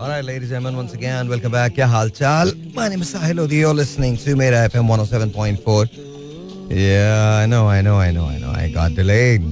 [0.00, 1.72] All right, ladies and gentlemen, once again, welcome back.
[1.74, 2.50] क्या हाल चाल?
[2.74, 3.56] My name is Sahil Lodi.
[3.60, 5.88] You're listening to Mera FM 107.4.
[6.70, 8.52] Yeah, I know, I know, I know, I know.
[8.60, 9.48] I got delayed.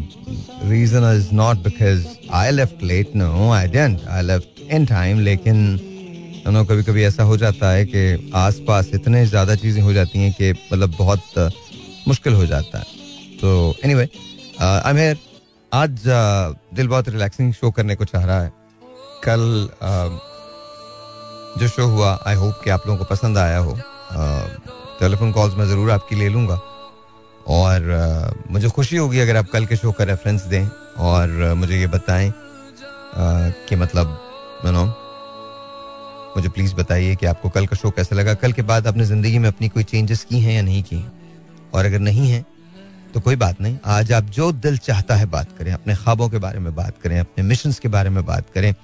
[0.73, 3.13] Reason is not because I left late.
[3.23, 4.07] No, I didn't.
[4.19, 5.25] I left in time.
[5.31, 5.65] लेकिन
[6.45, 10.19] you know, कभी कभी ऐसा हो जाता है कि आसपास इतने ज़्यादा चीज़ें हो जाती
[10.19, 11.51] हैं कि मतलब बहुत uh,
[12.09, 14.09] मुश्किल हो जाता है तो एनीवे
[14.61, 15.19] आई एम हियर
[15.73, 18.53] आज uh, दिल बहुत रिलैक्सिंग शो करने को चाह रहा है
[19.25, 20.36] कल uh,
[21.59, 23.79] जो शो हुआ आई होप कि आप लोगों को पसंद आया हो।
[25.01, 26.61] टेलीफोन कॉल्स मैं ज़रूर आपकी ले लूँगा।
[27.49, 31.57] और uh, मुझे खुशी होगी अगर आप कल के शो का रेफरेंस दें और uh,
[31.57, 32.33] मुझे ये बताएँ
[33.69, 34.19] कि मतलब
[34.65, 34.85] यू नो
[36.37, 39.39] मुझे प्लीज़ बताइए कि आपको कल का शो कैसा लगा। कल के बाद आपने ज़िंदगी
[39.39, 41.13] में अपनी कोई चेंजेस की हैं या नहीं की हैं?
[41.75, 42.45] और अगर नहीं है
[43.15, 46.39] तो कोई बात नहीं। आज आप जो दिल चाहता है बात करें अपने ख्वाबों के
[46.39, 48.75] बारे में बात करें अपने मिशन के बारे में बात करें।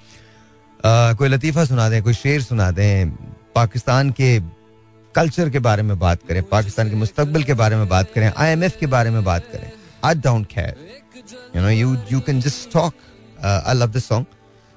[0.85, 3.09] कोई लतीफ़ा सुना दें कोई शेर सुना दें
[3.55, 4.39] पाकिस्तान के
[5.15, 8.77] कल्चर के बारे में बात करें पाकिस्तान के मुस्तबिल के बारे में बात करें आईएमएफ
[8.79, 9.71] के बारे में बात करें।
[10.05, 10.75] I don't care
[11.55, 12.93] you know you you can just talk
[13.45, 14.25] I love this song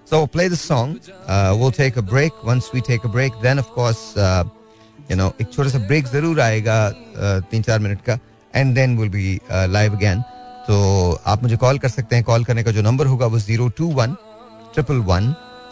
[0.07, 0.91] So play the song.
[1.27, 2.35] Uh, we'll take a break.
[2.49, 4.45] Once we take a break, then of course, uh,
[5.09, 8.19] you know, एक छोटा सा break ज़रूर आएगा uh, तीन चार minute का
[8.55, 10.21] and then will be live again
[10.69, 10.77] तो
[11.27, 13.87] आप मुझे कॉल कर सकते हैं। कॉल करने का जो नंबर होगा वो zero two
[13.95, 14.15] one
[14.75, 15.35] triple one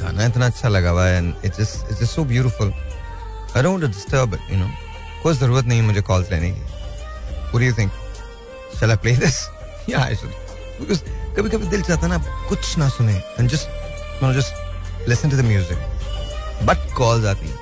[0.00, 2.72] गाना इतना अच्छा लगा हुआ है and it's it's so beautiful
[3.56, 4.68] I don't disturb you know
[5.22, 7.90] कोई ज़रूरत नहीं मुझे कॉल्स लेने की। What you think
[8.80, 9.40] shall I play this
[9.90, 10.30] या आई शुड
[10.80, 11.00] बिकॉज़
[11.36, 12.18] कभी कभी दिल चाहता ना
[12.48, 15.78] कुछ ना सुने and just no just listen to the music
[16.66, 17.58] but calls आती हैं।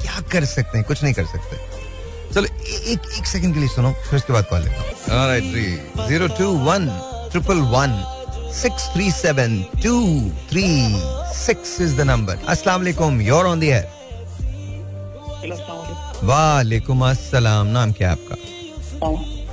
[0.00, 0.86] क्या कर सकते हैं?
[0.86, 1.56] कुछ नहीं कर सकते।
[2.34, 6.50] चलो एक एक सेकंड के लिए सुनो, फिर उसके बाद कॉल लेता हूँ। Zero two
[6.66, 6.86] one
[7.32, 7.90] triple one
[8.62, 9.94] six three seven two
[10.50, 10.64] three
[11.36, 13.86] six is the number अस्सलाम वालेकुम योर ऑन द एयर
[16.30, 18.36] वालेकुम अस्सलाम नाम क्या आपका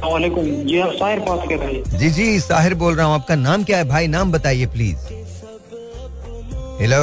[0.01, 3.77] जी साहिर बात कर रहे हैं जी जी साहिर बोल रहा हूँ आपका नाम क्या
[3.77, 3.83] है?
[3.87, 4.97] भाई नाम बताइए प्लीज़
[6.81, 7.01] हेलो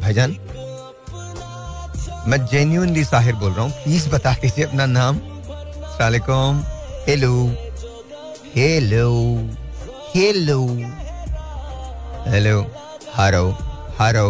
[0.00, 0.36] भाईजान
[2.30, 5.18] मैं जेन्यूनली साहिर बोल रहा हूँ प्लीज़ बता दीजिए अपना नाम.
[5.96, 6.62] सलामकुम
[7.08, 7.32] हेलो
[8.56, 9.08] हेलो
[10.18, 10.58] हेलो
[12.30, 12.54] हेलो
[13.14, 13.42] हारो
[13.98, 14.24] हारो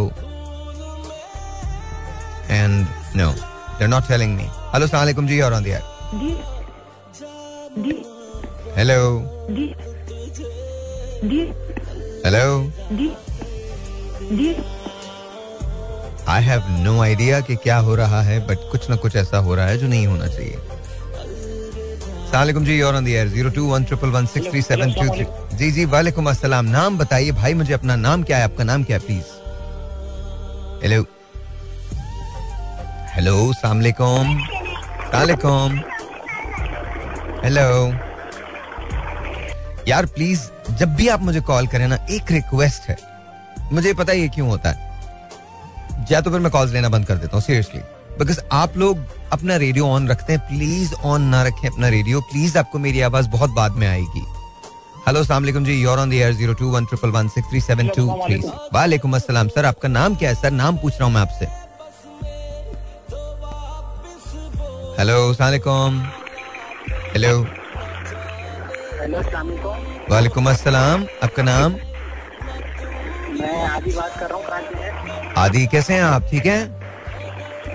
[2.50, 3.28] and no
[3.78, 5.82] they not telling me hello सलामकुम जी और ऑन द एयर
[8.78, 8.98] हेलो
[9.50, 9.66] जी
[11.24, 11.40] जी
[12.26, 12.44] हेलो
[12.92, 13.08] जी
[14.36, 14.54] जी
[16.28, 19.54] आई हैव नो आइडिया कि क्या हो रहा है बट कुछ ना कुछ ऐसा हो
[19.54, 20.58] रहा है जो नहीं होना चाहिए।
[22.28, 25.24] सलामकुम जी, और zero two one triple one six three seven two three
[25.58, 28.44] जी जी, वालेकुम अस्सलाम। नाम बताइए भाई, मुझे अपना नाम क्या है?
[28.44, 29.24] आपका नाम क्या है प्लीज़
[30.82, 31.02] हेलो
[33.14, 34.38] हेलो सलामकुम।
[35.12, 35.80] सलामकुम।
[37.44, 37.66] हेलो
[39.88, 40.40] यार प्लीज़
[40.70, 42.96] जब भी आप मुझे कॉल करें ना, एक रिक्वेस्ट है।
[43.72, 44.76] मुझे पता ही क्यों होता है।
[46.10, 47.80] या तो फिर मैं कॉल्स लेना बंद कर देता हूँ सीरियसली
[48.18, 48.98] बिकॉज़ आप लोग
[49.32, 53.28] अपना रेडियो ऑन रखते हैं। प्लीज़ ऑन ना रखें अपना रेडियो प्लीज़ आपको मेरी आवाज़
[53.30, 54.24] बहुत बाद में आएगी।
[55.06, 57.88] हेलो सलाम जी। You're on the air zero two one triple one six three seven
[57.96, 58.38] two three
[58.74, 61.46] वालेकुम अस्सलाम सर आपका नाम क्या है सर नाम पूछ रहा हूँ मैं आपसे।
[64.98, 66.00] हेलो सलाम
[67.12, 67.34] हेलो
[69.00, 69.20] हेलो
[70.10, 71.72] वालेकुम अस्सलाम आपका नाम?
[73.32, 76.22] मैं आदि बात कर रहा हूँ। आदि कैसे हैं आप?
[76.30, 76.87] ठीक हैं?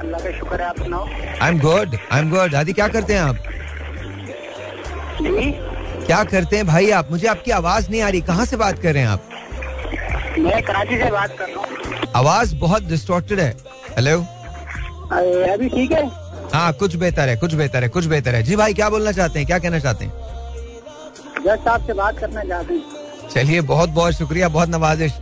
[0.04, 1.06] अल्लाह का शुक्र है आप सुनाओ।
[1.42, 3.38] I am good I am good आदि क्या करते हैं आप?
[5.22, 5.52] जी।
[6.06, 7.12] क्या करते हैं भाई आप?
[7.12, 9.30] मुझे आपकी आवाज़ नहीं आ रही। कहाँ से बात कर रहे हैं आप?
[10.40, 13.50] मैं कराची से बात कर रहा हूँ। आवाज़ बहुत डिस्टॉर्टेड है।
[13.98, 14.20] हेलो
[15.54, 16.06] अभी ठीक है?
[16.54, 19.40] हाँ कुछ बेहतर है कुछ बेहतर है कुछ बेहतर है। जी भाई क्या बोलना चाहते
[19.40, 19.48] हैं?
[19.48, 20.14] क्या कहना चाहते हैं?
[21.46, 25.20] जज साहब से बात करना चाहते हैं। चलिए बहुत बहुत शुक्रिया बहुत नवाजिश।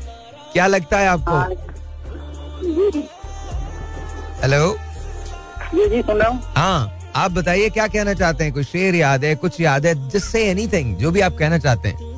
[0.53, 1.31] क्या लगता है आपको?
[1.31, 1.49] हाँ।
[2.63, 3.07] जी।
[4.43, 4.75] हेलो
[5.73, 8.53] जी जी सुन रहा हूँ। हाँ आप बताइए क्या कहना चाहते हैं?
[8.53, 9.93] कोई शेर याद है कुछ याद है?
[10.09, 12.09] जिससे एनीथिंग जो भी आप कहना चाहते हैं।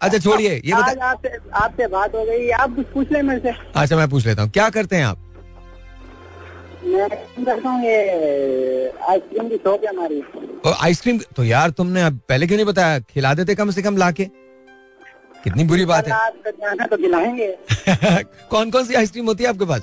[0.00, 1.28] अच्छा छोड़िए ये आज बता आपसे
[1.62, 4.50] आपसे बात हो गई आप कुछ पूछ ले मेरे से। अच्छा मैं पूछ लेता हूँ।
[4.50, 5.18] क्या करते हैं आप?
[6.84, 7.08] मैं
[7.44, 10.22] करता हूँ ये आइसक्रीम की शॉप है हमारी।
[10.82, 12.98] आइसक्रीम तो यार तुमने अब पहले क्यों नहीं बताया?
[12.98, 14.28] खिला देते कम से कम लाके।
[15.44, 17.46] कितनी बुरी बात है। तो दिलाएँगे।
[18.50, 19.82] कौन कौन सी आइसक्रीम होती है आपके पास?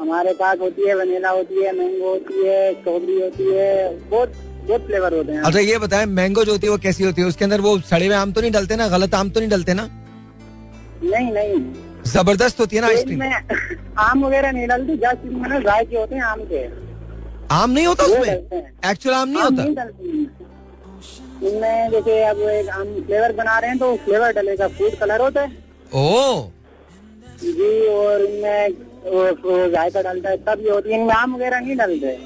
[0.00, 3.70] हमारे पास होती है वनीला होती है मैंगो होती है स्ट्रॉबेरी होती है
[4.10, 4.32] बहुत
[4.68, 7.28] बहुत फ्लेवर होते हैं। अच्छा ये बताएँ मैंगो जो होती है वो कैसी होती है?
[7.28, 9.74] उसके अंदर वो सड़े हुए आम तो नहीं डलते ना गलत आम तो नहीं डलते
[9.74, 9.88] ना?
[11.02, 13.32] नहीं नहीं। ज़बरदस्त होती है ना आइसक्रीम में
[13.98, 16.64] आम वगैरह नहीं डालती जस्ट इनमें ड्राई के होते हैं आम के।
[17.54, 18.62] आम नहीं होता उसमें?
[18.90, 19.62] एक्चुअल आम नहीं होता।
[21.42, 25.40] इनमें जैसे अब एक आम फ्लेवर बना रहे हैं तो फ्लेवर डलेगा फ़ूड कलर होता
[25.40, 25.48] है।
[25.94, 26.50] ओ!
[27.42, 28.74] जी और इनमें
[29.72, 32.18] जायका डालता है तब ये होती है इनमें आम वगैरह नहीं डलते।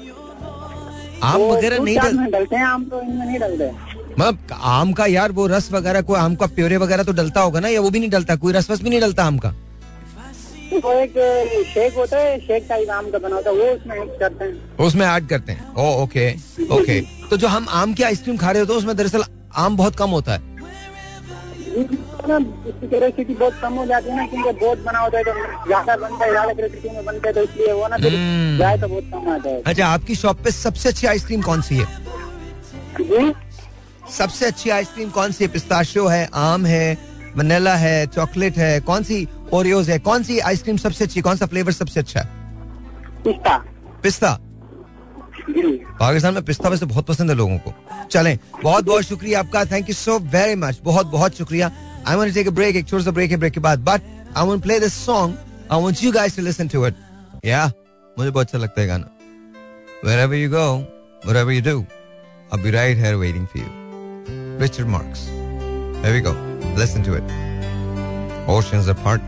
[1.23, 3.69] आम वगैरह नहीं डल डलते हैं आम तो इनमें नहीं डलते।
[4.11, 7.59] मतलब आम का यार वो रस वगैरह कोई आम का प्योरे वगैरह तो डलता होगा
[7.59, 9.53] ना या वो भी नहीं डलता कोई रस वस भी नहीं डलता आम का?
[10.73, 11.13] वो एक
[11.67, 15.05] शेक होता है शेक आम का बना होता है वो उसमें मिक्स करते हैं। उसमें
[15.07, 16.29] ऐड करते हैं। ओ ओके
[16.71, 19.23] ओके तो जो हम आम की आइसक्रीम खा रहे होते हैं उसमें दरअसल
[19.57, 20.49] आम बहुत कम होता है।
[22.21, 25.33] ना बहुत कम हो जाती है ना क्योंकि बहुत बना होता है तो
[25.67, 28.11] ज़्यादा बनता है ज़्यादा कैपेसिटी में बनता है तो इसलिए वो ना फिर।
[28.59, 31.77] जाए तो बहुत कम आता है। अच्छा आपकी शॉप पे सबसे अच्छी आइसक्रीम कौन सी
[31.77, 33.33] है?
[34.11, 35.49] सबसे अच्छी आइसक्रीम कौन सी है?
[35.51, 36.97] पिस्ताशियो है आम है
[37.37, 41.45] वनीला है चॉकलेट है कौन सी ओरियोज है कौन सी आइसक्रीम सबसे अच्छी कौन सा
[41.45, 42.25] फ्लेवर सबसे अच्छा है?
[43.23, 43.57] पिस्ता।
[44.03, 44.37] पिस्ता?
[45.99, 47.73] पाकिस्तान में पिस्ता वैसे बहुत पसंद है लोगों को।
[48.11, 51.71] चलें बहुत बहुत शुक्रिया आपका thank you so very much बहुत बहुत शुक्रिया।
[52.07, 54.01] I want to take a break एक छोटा सा ब्रेक है ब्रेक के बाद but
[54.37, 55.37] I want play this song
[55.71, 56.95] I want you guys to listen to it
[57.45, 57.65] या
[58.19, 59.09] मुझे बहुत अच्छा लगता है गाना।
[60.05, 60.67] Wherever you go
[61.25, 61.75] whatever you do
[62.51, 63.71] I'll be right here waiting for you.
[64.63, 65.27] Richard Marks
[66.03, 66.50] here we go.
[66.75, 67.23] Listen to it
[68.47, 69.21] oceans apart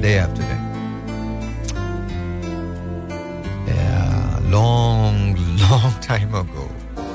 [0.00, 0.60] day after day
[3.68, 6.64] Yeah, long, long time ago.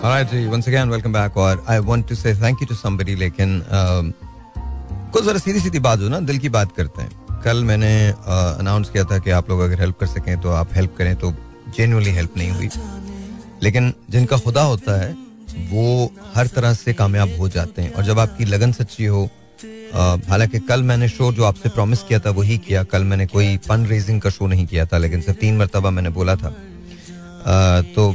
[0.04, 1.38] All right, जी, once again, welcome back.
[1.38, 4.14] और I want to say thank you to somebody, लेकिन um,
[5.14, 7.94] कुछ जरा सीधी सीधी बात हो ना दिल की बात करते हैं कल मैंने
[8.60, 11.34] अनाउंस किया था कि आप लोग अगर हेल्प कर सकें तो आप हेल्प करें तो
[11.78, 12.70] जेन्युइनली हेल्प नहीं हुई
[13.64, 15.16] लेकिन जिनका खुदा होता है
[15.70, 19.30] वो हर तरह से कामयाब हो जाते हैं। और जब आपकी लगन सच्ची हो
[20.30, 23.88] हालाँकि कल मैंने शो जो आपसे प्रॉमिस किया था वही किया। कल मैंने कोई फंड
[23.88, 28.10] रेजिंग का शो नहीं किया था लेकिन सिर्फ़ तीन मरतबा मैंने बोला था। अ, तो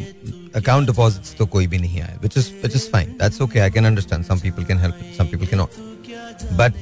[0.56, 3.71] अकाउंट डिपॉजिट्स तो कोई भी नहीं आए which is which is fine that's okay I
[3.71, 5.71] can understand some people can help some people can not
[6.53, 6.75] but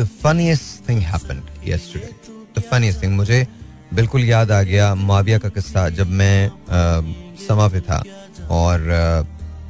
[0.00, 2.10] the funniest thing happened yesterday
[2.58, 3.46] the funniest thing मुझे
[3.94, 8.02] बिल्कुल याद आ गया माविया का किस्सा जब मैं अ, समा पे था।
[8.52, 8.90] और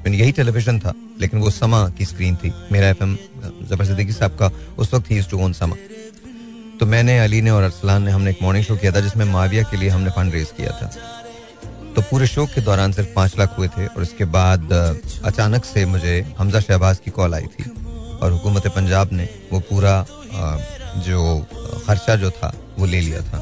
[0.08, 3.16] यही टेलीविज़न था, लेकिन वो समा की स्क्रीन थी, मेरा एफ़ एम
[3.84, 5.76] सिद्दीकी साहब का उस वक्त ही टू ओन समा
[6.80, 9.62] तो मैंने, अली ने और अरसलान ने हमने एक मॉर्निंग शो किया था, जिसमें माविया
[9.62, 10.86] के लिए हमने फंड रेज किया था।
[11.94, 14.72] तो पूरे शो के दौरान सिर्फ़ पाँच लाख हुए थे, और उसके बाद
[15.24, 17.64] अचानक से मुझे हमजा शहबाज की कॉल आई थी,
[18.22, 20.04] और हुकूमत पंजाब ने वो पूरा
[21.06, 21.38] जो
[21.86, 23.38] खर्चा जो था, वो ले लिया था।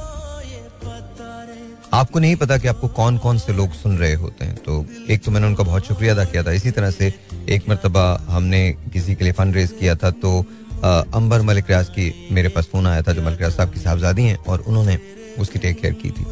[1.93, 5.25] आपको नहीं पता कि आपको कौन कौन से लोग सुन रहे होते हैं तो एक
[5.25, 7.15] तो मैंने उनका बहुत शुक्रिया अदा किया था। इसी तरह से
[7.49, 10.47] एक मरतबा हमने किसी के लिए फंड रेज किया था तो
[10.85, 13.81] अ, अंबर मलिक रियाज की मेरे पास फ़ोन आया था जो मलिक रियाज साहब की
[13.81, 14.99] साहबजादी हैं और उन्होंने
[15.39, 16.25] उसकी टेक केयर की थी।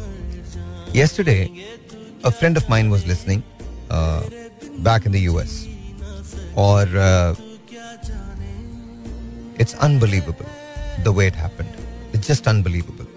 [2.25, 3.41] A friend of mine was listening
[3.89, 4.21] uh,
[4.87, 5.51] back in the US
[6.57, 6.85] और
[9.61, 11.73] it's unbelievable happened.
[12.13, 13.07] It's just unbelievable.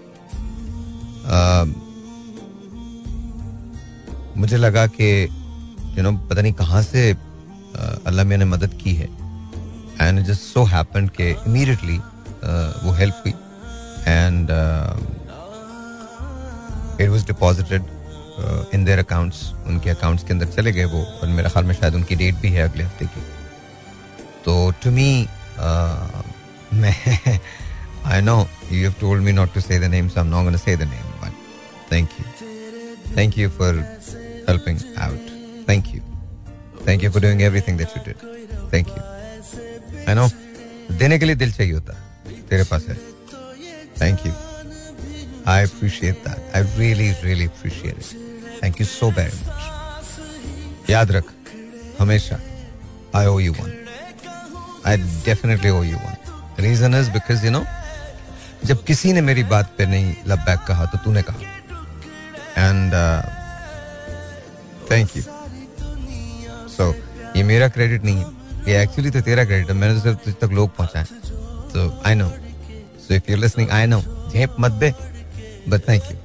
[1.27, 1.92] um,
[4.37, 5.09] मुझे लगा कि
[5.97, 7.09] यू नो पता नहीं कहाँ से
[8.07, 9.07] अल्लाह मियाँ ने मदद की है।
[10.01, 11.97] एंड जस्ट सो हैपेंड कि इमीडिएटली
[12.85, 13.33] वो हेल्प हुई।
[14.07, 14.49] And
[17.01, 17.81] it was deposited
[18.73, 21.95] in their accounts उनके अकाउंट्स के अंदर चले गए वो, और मेरा ख्याल में शायद
[21.95, 23.21] उनकी डेट भी है अगले हफ़्ते की।
[24.45, 25.27] तो टू मी
[26.73, 26.95] मैं
[28.05, 28.37] I know
[28.71, 30.75] you have told me not to say the name so I am not gonna say
[30.77, 32.25] the name but thank you
[33.17, 33.83] thank you for
[34.49, 35.31] helping out
[35.69, 36.01] thank you
[36.87, 40.29] thank you for doing everything that you did thank you I know
[40.97, 42.95] देने के लिए दिल चाहिए होता है तेरे पास है
[44.01, 44.33] thank you
[45.45, 46.37] I appreciate that.
[46.57, 48.11] I really, really appreciate it.
[48.59, 49.65] Thank you so very much.
[50.89, 51.31] याद रख
[51.99, 52.39] हमेशा
[53.15, 53.73] I owe you one.
[54.91, 54.93] I
[55.25, 56.15] definitely owe you one.
[56.57, 57.65] The reason is because you know
[58.65, 62.93] जब किसी ने मेरी बात पे नहीं लब बैक कहा तो तूने कहा एंड
[64.93, 65.23] थैंक यू
[66.69, 66.93] सो
[67.35, 68.25] ये मेरा क्रेडिट नहीं है.
[68.67, 69.75] ये एक्चुअली तो तेरा क्रेडिट है.
[69.75, 71.05] मैंने तो सिर्फ़ तुझ तक लोग पहुँचाए.
[71.73, 72.29] So I know
[73.07, 74.93] so if you listening I know झेप मत दे.
[75.69, 76.17] But thank you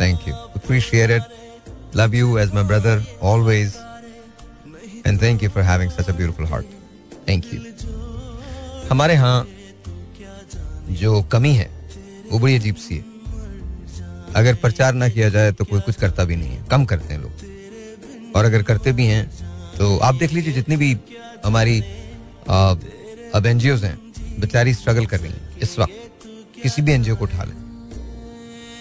[0.00, 3.74] thank you appreciate it love you as my brother always
[5.06, 6.66] and thank you for having such a beautiful heart
[7.28, 7.60] thank you
[8.90, 9.46] हमारे यहाँ
[10.90, 11.70] जो कमी है,
[12.30, 13.04] वो बड़ी अजीब सी है.
[14.36, 16.64] अगर प्रचार ना किया जाए तो कोई कुछ करता भी नहीं है.
[16.70, 17.35] कम करते हैं लोग.
[18.36, 19.24] और अगर करते भी हैं
[19.76, 20.96] तो आप देख लीजिए जितनी भी
[21.44, 21.78] हमारी
[23.34, 23.96] अब एनजीओ हैं,
[24.40, 25.92] बेचारी स्ट्रगल कर रही हैं, इस वक्त।
[26.62, 27.54] किसी भी एनजीओ को उठा लें।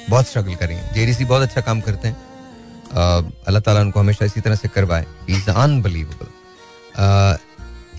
[0.10, 2.18] बहुत स्ट्रगल कर रही हैं। जेडीसी बहुत अच्छा काम करते हैं।
[3.48, 6.28] अल्लाह ताला उनको हमेशा इसी तरह से करवाए। इज़ अनबिलीवेबल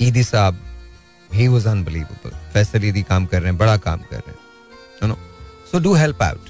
[0.02, 0.60] ईदी साहब
[1.30, 4.30] ही वाज अनबिलीवेबल फैसल ईदी काम कर रहे हैं, बड़ा काम कर रहे
[5.02, 5.14] हैं।
[5.72, 6.44] So do help out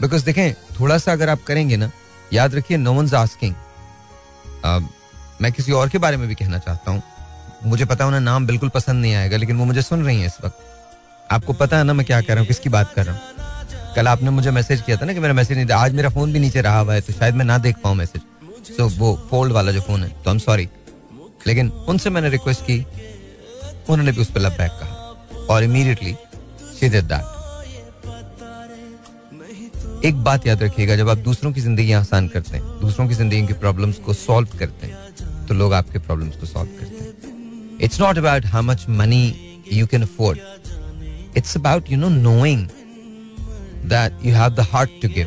[0.00, 1.90] because देखें, थोड़ा सा अगर आप करेंगे ना,
[2.32, 3.54] याद रखिए नो आस्किंग
[4.64, 7.02] मैं किसी और के बारे में भी कहना चाहता हूँ।
[7.64, 10.26] मुझे पता है उन्हें नाम बिल्कुल पसंद नहीं आएगा, लेकिन वो मुझे सुन रही हैं
[10.26, 10.58] इस वक्त।
[11.30, 13.22] आपको पता है ना मैं क्या कह रहा हूँ, किसकी बात कर रहा हूँ?
[13.96, 16.32] कल आपने मुझे मैसेज किया था ना कि मेरा मैसेज नहीं था। आज मेरा फ़ोन
[16.32, 18.22] भी नीचे रहा हुआ है तो शायद मैं ना देख पाऊँ मैसेज।
[18.68, 20.68] सो वो फोल्ड वाला जो फ़ोन है तो आई एम सॉरी
[21.46, 22.78] लेकिन उनसे मैंने रिक्वेस्ट की,
[23.88, 26.14] उन्होंने भी उस पर लव बैक कहा। और इमीडिएटली
[26.80, 27.37] शी डिड दैट
[30.04, 33.46] एक बात याद रखिएगा, जब आप दूसरों की ज़िंदगी आसान करते हैं, दूसरों की ज़िंदगी
[33.46, 38.00] की प्रॉब्लम्स को सॉल्व करते हैं तो लोग आपके प्रॉब्लम्स को सॉल्व करते हैं। It's
[38.00, 39.24] not about how much money
[39.72, 40.38] you can afford
[41.36, 42.66] it's about you know knowing
[43.90, 45.26] that you have the heart to give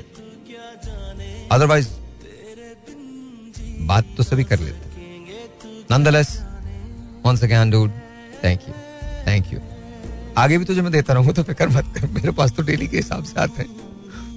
[1.52, 1.88] otherwise
[3.88, 6.40] बात तो सभी कर लेते नंदलेस
[7.26, 7.98] once again, dude,
[8.44, 8.72] thank you.
[9.26, 9.60] Thank you.
[10.38, 12.98] आगे भी तुझे मैं देता रहूँगा तो फ़िक्र मत कर। मेरे पास तो डेली के
[12.98, 13.70] हिसाब से आते हैं।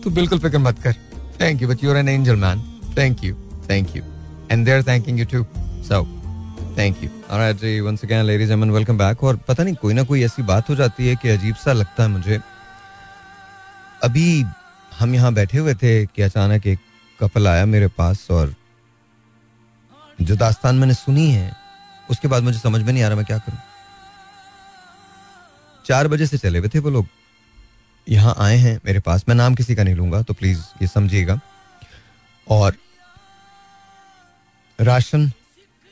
[0.05, 0.93] तो बिल्कुल फ़िक्र मत कर।
[1.41, 2.61] Thank you but you're an angel man
[2.97, 3.35] thank you
[3.69, 4.03] thank you
[4.51, 5.45] and they are thanking you too
[5.85, 6.03] so
[6.79, 10.03] thank you alright ji once again ladies and welcome back और पता नहीं, कोई ना
[10.03, 12.41] कोई ऐसी बात हो जाती है कि अजीब सा लगता है मुझे।
[14.03, 14.45] अभी
[14.93, 16.79] हम यहाँ बैठे हुए थे कि अचानक एक
[17.21, 18.55] कपल आया मेरे पास और
[20.21, 21.53] जो दास्तान मैंने सुनी है,
[22.09, 23.59] उसके बाद मुझे समझ में नहीं आ रहा मैं क्या करूँ।
[25.85, 27.07] चार बजे से चले हुए थे वो लोग।
[28.07, 31.39] यहाँ आए हैं मेरे पास। मैं नाम किसी का नहीं लूँगा तो प्लीज़ ये समझिएगा।
[32.47, 32.77] और
[34.79, 35.31] राशन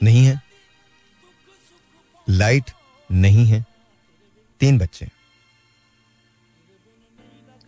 [0.00, 0.40] नहीं है
[2.26, 2.70] लाइट
[3.10, 3.64] नहीं है,
[4.60, 5.08] तीन बच्चे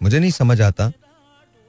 [0.00, 0.90] मुझे नहीं समझ आता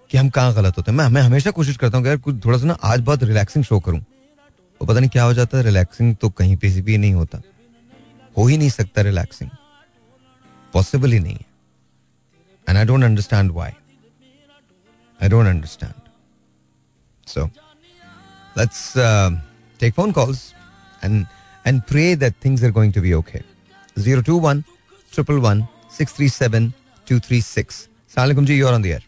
[0.09, 2.43] कि हम कहाँ गलत होते हैं। मैं मैं हमेशा कोशिश करता हूँ कि यार कुछ
[2.45, 5.63] थोड़ा सा ना आज बहुत रिलैक्सिंग शो करूँ। वो पता नहीं क्या हो जाता है
[5.63, 7.41] रिलैक्सिंग तो कहीं पे भी नहीं होता।
[8.35, 9.49] हो ही नहीं सकता रिलैक्सिंग
[10.73, 11.53] पॉसिबल ही नहीं है।
[12.66, 13.70] And I don't understand why.
[15.20, 15.94] I don't understand.
[17.26, 17.50] So
[18.56, 19.30] let's uh,
[19.80, 20.54] take phone calls
[21.02, 21.26] and
[21.64, 23.42] and pray that things are going to be okay.
[23.96, 24.64] 021
[25.12, 26.72] 111 637
[27.06, 27.88] 236.
[28.10, 29.04] Assalamualaikum ji, you're on the air.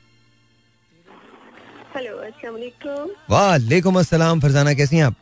[1.95, 5.17] Hello अस्सलाम वालेकुम वालेकुम अस्सलाम फरजाना कैसी हैं आप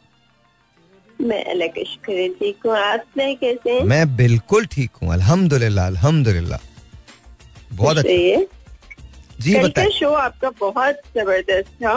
[1.18, 5.12] मैं अल्लाह का शुक्र है ठीक हूँ आप मैं कैसे हैं मैं बिल्कुल ठीक हूँ
[5.14, 6.60] अल्हम्दुलिल्लाह अल्हम्दुलिल्लाह
[7.73, 8.43] बहुत अच्छा।
[9.41, 11.93] जी बताएँ शो आपका बहुत ज़बरदस्त था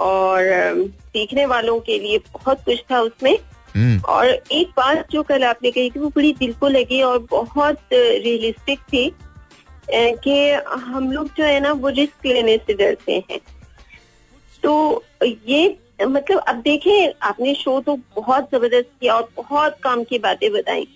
[0.00, 0.44] और
[0.86, 3.36] सीखने वालों के लिए बहुत कुछ था उसमें।
[3.76, 7.18] हम्म, और एक बात जो कल आपने कही थी वो बड़ी दिल को लगी और
[7.30, 9.12] बहुत रियलिस्टिक थी
[9.90, 10.50] कि
[10.86, 13.40] हम लोग जो है ना वो रिस्क लेने से डरते हैं।
[14.62, 20.18] तो ये मतलब अब देखें आपने शो तो बहुत ज़बरदस्त किया और बहुत काम की
[20.18, 20.86] बातें बताई।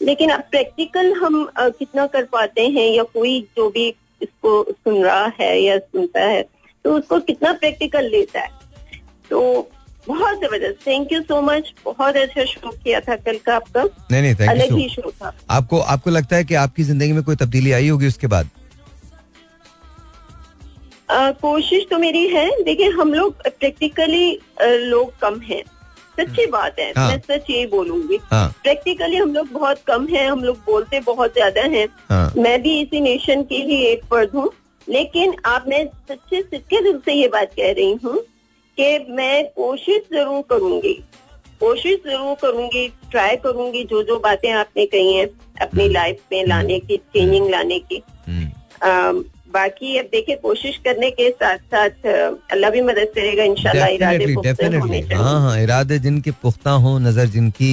[0.00, 3.88] लेकिन अब प्रैक्टिकल हम कितना कर पाते हैं या कोई जो भी
[4.22, 6.42] इसको सुन रहा है या सुनता है
[6.84, 8.50] तो उसको कितना प्रैक्टिकल लेता है?
[9.30, 9.68] तो
[10.06, 14.22] बहुत ज़बरदस्त। थैंक यू सो मच बहुत अच्छा शो किया था कल का आपका। नहीं
[14.22, 17.22] नहीं थैंक अलग यू ही शो था। आपको आपको लगता है कि आपकी ज़िंदगी में
[17.22, 18.48] कोई तब्दीली आई होगी उसके बाद?
[21.10, 25.62] अ, कोशिश तो मेरी है। देखिए हम लोग प्रैक्टिकली लोग कम हैं।
[26.20, 30.28] सच्ची बात है हाँ। मैं सच यही बोलूँगी। हाँ। प्रैक्टिकली हम लोग बहुत कम हैं
[30.30, 34.34] हम लोग बोलते बहुत ज़्यादा हैं। हाँ। मैं भी इसी नेशन की ही एक फर्द
[34.34, 34.50] हूँ।
[34.86, 38.18] लेकिन आप मैं सच्चे सच्चे दिल से ये बात कह रही हूँ
[38.78, 40.92] कि मैं कोशिश ज़रूर करूँगी
[41.60, 45.26] कोशिश ज़रूर करूँगी ट्राई करूँगी जो जो बातें आपने कही हैं
[45.62, 51.30] अपनी लाइफ में लाने की चेंजिंग लाने की। हम्म, बाकी अब देखिए कोशिश करने के
[51.30, 52.06] साथ साथ
[52.52, 57.70] अल्लाह भी मदद करेगा इंशाल्लाह इरादे डेफिनेटली हाँ हाँ इरादे जिनके पुख्ता हो नज़र जिनकी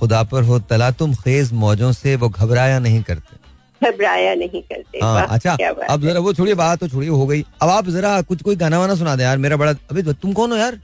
[0.00, 3.38] खुदा पर हो तला तुम खेज मौजों से वो घबराया नहीं करते।
[3.82, 5.52] घबराया नहीं करते। हाँ अच्छा
[5.90, 8.78] अब जरा वो छोड़िए बात तो छोड़िए हो गई। अब आप जरा कुछ कोई गाना
[8.78, 10.78] वाना सुना दे यार मेरा बड़ा अभी तुम कौन हो यार?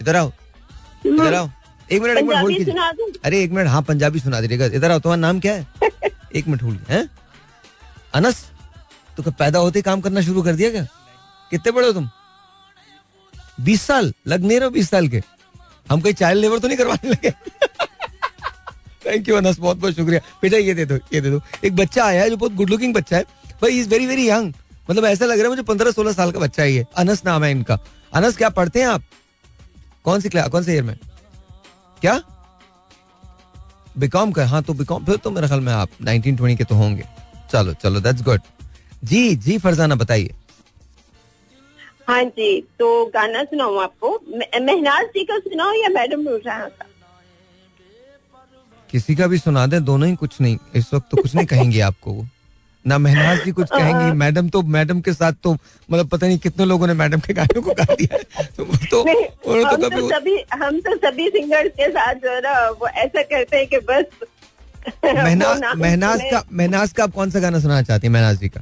[0.00, 0.32] इधर आओ
[1.06, 1.48] इधर आओ।
[1.92, 5.20] एक मिनट एक मिनट होल्ड अरे एक मिनट हाँ पंजाबी सुना दीजिएगा। इधर आओ तुम्हारा
[5.20, 5.66] नाम क्या है?
[6.36, 7.08] एक मिनट होल्ड हैं?
[8.14, 8.44] अनस?
[9.22, 10.84] तो पैदा होते काम करना शुरू कर दिया क्या?
[11.50, 12.08] कितने बड़े हो तुम?
[13.60, 14.12] बीस साल?
[14.26, 15.22] लग नहीं रहे बीस साल के?
[15.90, 17.30] हम कहीं चाइल्ड लेबर तो नहीं करवाने लगे?
[19.06, 22.04] थैंक यू अनस बहुत बहुत शुक्रिया। बेटा, ये दे दो, ये दे दो। एक बच्चा
[22.04, 23.22] आया है जो बहुत गुड लुकिंग बच्चा है।
[23.62, 24.52] भाई इज़ वेरी वेरी यंग
[24.90, 27.44] मतलब ऐसा लग रहा है मुझे पंद्रह, सोलह साल का बच्चा ही है अनस नाम
[27.44, 27.78] है इनका।
[28.14, 29.02] अनस क्या पढ़ते हैं आप?
[30.04, 30.96] कौन सी क्लास कौन से ईयर में?
[32.00, 32.20] क्या?
[33.98, 37.04] बीकॉम का हाँ। तो बीकॉम फिर तो मेरे ख्याल में आप 1920 के तो होंगे।
[37.52, 38.40] चलो चलो दैट्स गुड
[39.08, 40.34] जी जी फरजाना बताइए।
[42.08, 44.18] हाँ जी तो गाना सुनाऊं आपको?
[44.60, 46.68] मेहनाज जी का सुनाओ या मैडम का?
[48.90, 51.80] किसी का भी सुना दे दोनों ही कुछ नहीं इस वक्त तो कुछ नहीं कहेंगे
[51.80, 52.26] आपको वो।
[52.84, 56.64] ना मेहनाज जी कुछ कहेंगी मैडम तो मैडम के साथ तो मतलब पता नहीं कितने
[56.64, 58.18] लोगों ने मैडम के गानों को गा दिया
[58.56, 62.30] तो वो तो नहीं हम तो तो सभी हम तो सभी सिंगर्स के साथ जो
[62.34, 64.04] है ना वो ऐसा करते हैं कि बस
[65.04, 68.60] मेहनाज मेहनाज का मेहनाज का आप कौन सा गाना सुनाना चाहती हैं मेहनाज जी का?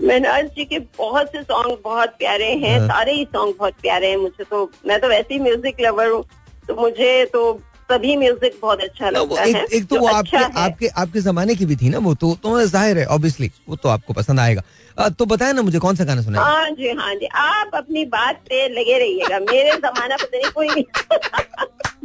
[0.00, 4.08] मेहनाज जी के बहुत से सॉन्ग बहुत प्यारे हैं हाँ। सारे ही सॉन्ग बहुत प्यारे
[4.08, 6.24] हैं मुझे तो मैं तो वैसे ही म्यूज़िक लवर हूँ
[6.68, 7.60] तो मुझे तो
[7.90, 11.20] सभी म्यूज़िक बहुत अच्छा वो लगता एक, है एक तो वो अच्छा आपके आपके आपके
[11.20, 14.40] जमाने की भी थी ना वो तो तो ज़ाहिर है ऑब्वियसली वो तो आपको पसंद
[14.40, 18.04] आएगा। तो बताए ना मुझे कौन सा गाना सुना हाँ जी हाँ जी आप अपनी
[18.04, 20.84] बात पे लगे रहिएगा मेरे जमाना पता नहीं कोई नहीं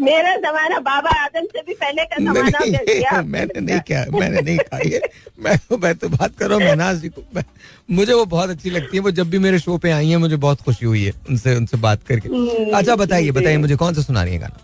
[0.01, 4.05] मेरा जमाना बाबा आदम से भी पहले का जमाना नहीं, मैंने नहीं किया?
[4.19, 5.01] मैंने नहीं कहा ये।
[5.39, 7.43] मैं तो मैं तो बात कर रहा हूँ महनाज जी को। मैं,
[7.91, 10.35] मुझे वो बहुत अच्छी लगती है वो जब भी मेरे शो पे आई है मुझे
[10.35, 14.01] बहुत खुशी हुई है उनसे उनसे बात करके। हम्म, अच्छा बताइए बताइए मुझे कौन सा
[14.01, 14.57] सुना रही है गाना?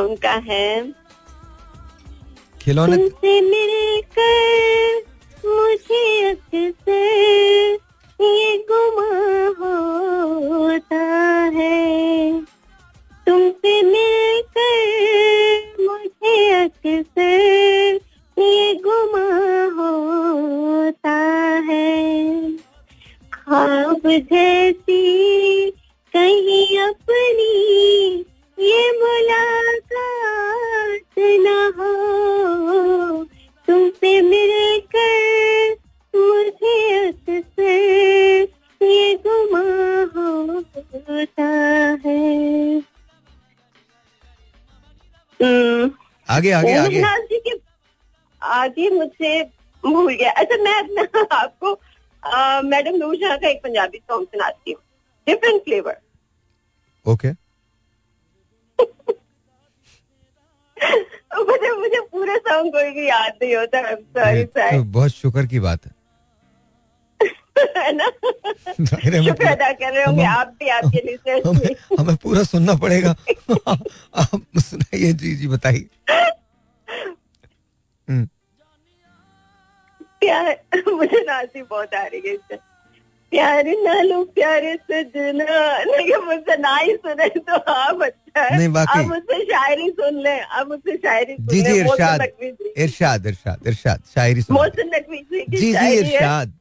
[0.00, 0.92] उनका है
[2.60, 4.24] खिलौने। मिलकर
[5.46, 7.78] मुझे अक्सर
[8.22, 9.08] ये गुमा
[9.58, 10.96] होता
[11.56, 12.40] है।
[13.26, 14.76] तुमसे मिलकर
[15.80, 18.00] मुझे अक्सर
[18.38, 19.28] ये गुमा
[19.76, 21.16] होता
[21.68, 21.88] है।
[23.32, 25.04] ख्वाब जैसी
[26.14, 27.54] कहीं अपनी
[28.58, 31.46] ये मुलाकात न
[31.78, 31.92] हो।
[33.68, 35.76] तुमसे मिलकर
[36.14, 36.76] मुझे
[37.08, 38.48] अक्सर
[38.82, 39.64] ये गुमा
[40.16, 41.50] होता
[42.06, 42.24] है।
[45.40, 47.58] आगे आगे आगे। जी के
[48.42, 49.42] आगे मुझे
[49.84, 51.72] भूल गया। अच्छा मैं अपना आपको
[52.68, 54.80] मैडम नूरजहां का एक पंजाबी सॉन्ग सुनाती हूँ।
[55.26, 55.96] डिफरेंट फ्लेवर
[57.06, 57.32] ओके
[61.38, 65.60] मुझे मुझे पूरे सॉन्ग कोई भी याद नहीं होता। सॉरी तो सॉरी बहुत शुक्र की
[65.60, 65.92] बात है।
[67.76, 68.10] है ना?
[69.24, 73.10] शुक्र अदा कर रहे होंगे आप भी आपके लिसनर्स हमें हमें पूरा सुनना पड़ेगा।
[73.68, 75.86] आप सुनाइए जी जी बताइए।
[78.08, 78.28] हम्म,
[80.20, 80.56] प्यार
[80.92, 82.58] मुझे नाची बहुत आ रही है इससे।
[83.32, 88.68] प्यार ना लो प्यारे सजना। लेकिन मुझसे ना ही सुने तो आप अच्छा है। नहीं,
[88.68, 92.22] वाकई। आप मुझसे शायरी सुन लें आप मुझसे शायरी सुन जी जी इरशाद
[92.76, 96.52] इरशाद इरशाद इरशाद शायरी सुना मोहसिन नकवी जी जी इरशाद।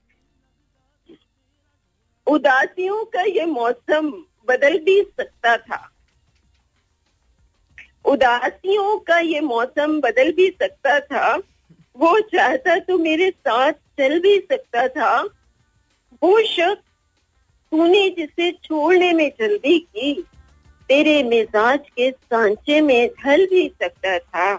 [2.27, 4.11] उदासियों का ये मौसम
[4.47, 5.91] बदल भी सकता था।
[8.05, 11.35] उदासियों का ये मौसम बदल भी सकता था।
[11.97, 15.21] वो चाहता तो मेरे साथ चल भी सकता था।
[16.23, 16.83] वो शख्स
[17.71, 20.13] तूने जिसे छोड़ने में जल्दी की,
[20.89, 24.53] तेरे मिजाज के सांचे में ढल भी सकता था।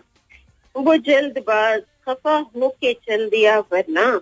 [0.76, 4.20] वो जल्दबाज खफा होके चल दिया वरना।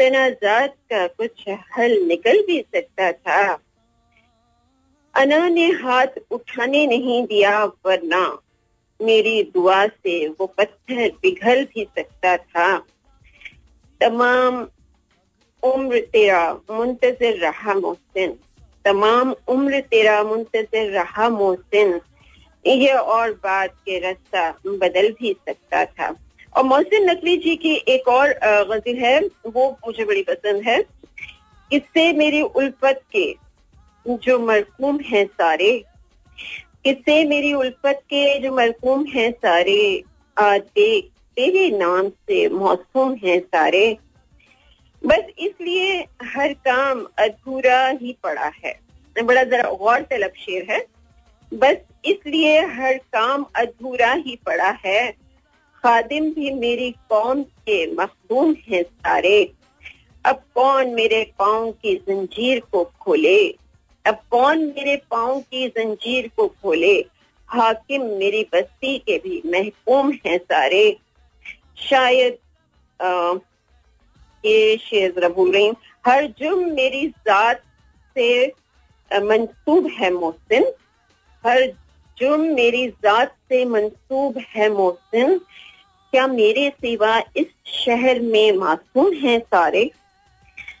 [0.00, 3.58] तनाजात का कुछ हल निकल भी सकता था।
[5.14, 8.38] अना ने हाथ उठाने नहीं दिया, वरना
[9.02, 12.78] मेरी दुआ से वो पत्थर पिघल भी सकता था।
[14.00, 14.68] तमाम
[15.62, 18.38] उम्र तेरा मुंतजर रहा मोहसिन।
[18.84, 22.00] तमाम उम्र तेरा मुंतजर रहा मोहसिन।
[22.66, 28.08] ये और बात के रास्ता बदल भी सकता था। और मोहसिन नकवी जी की एक
[28.08, 30.82] और गज़ल है, वो मुझे बड़ी पसंद है।
[31.70, 33.34] इससे मेरी उल्फत के
[34.06, 35.70] जो मरकूम हैं सारे,
[36.86, 40.02] इससे मेरी उल्फत के जो मरकूम हैं सारे
[40.36, 43.96] आ देख तेरे नाम से मौसूम हैं सारे।
[45.02, 48.78] बस इसलिए हर काम अधूरा ही पड़ा है।
[49.16, 50.84] बड़ा जरा गौर तलब शेर है।
[51.52, 55.12] बस इसलिए हर काम अधूरा ही पड़ा है।
[55.84, 59.52] खादिम भी मेरी कौम के मखदूम हैं सारे।
[60.24, 63.38] अब कौन मेरे पाँव की जंजीर को खोले?
[64.04, 66.94] अब कौन मेरे पाँव की जंजीर को खोले?
[67.48, 70.96] हाकिम मेरी बस्ती के भी महकूम हैं सारे।
[71.76, 72.36] शायद
[73.00, 73.34] आ,
[74.44, 77.62] ये शेर जरा भूल रही हूँ हर जुर्म मेरी जात
[78.16, 78.46] से
[79.12, 80.64] मंसूब है मोहसिन।
[81.44, 81.66] हर
[82.18, 85.40] जुर्म मेरी जात से मंसूब है मोहसिन।
[86.12, 87.46] क्या मेरे सिवा इस
[87.84, 89.90] शहर में मासूम हैं सारे?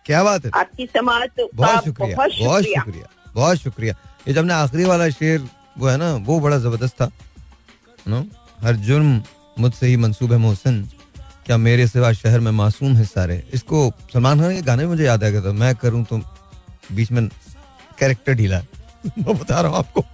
[0.06, 0.50] क्या बात है?
[0.54, 3.94] आपकी समाज का बहुत शुक्रिया बहुत शुक्रिया। बहुत शुक्रिया।
[4.28, 5.40] ये जब ने आखिरी वाला शेर
[5.78, 7.10] वो है ना वो बड़ा ज़बरदस्त था
[8.08, 8.24] नो?
[8.62, 9.22] हर जुर्म
[9.58, 10.82] मुझसे ही मंसूब है मोहसिन।
[11.46, 13.42] क्या मेरे सिवा शहर में मासूम है सारे?
[13.54, 16.18] इसको सलमान खान के गाने में मुझे याद आ गया था। मैं करूँ तो
[16.92, 17.28] बीच में
[17.98, 18.60] कैरेक्टर ढीला।
[19.18, 20.04] मैं बता रहा हूँ आपको।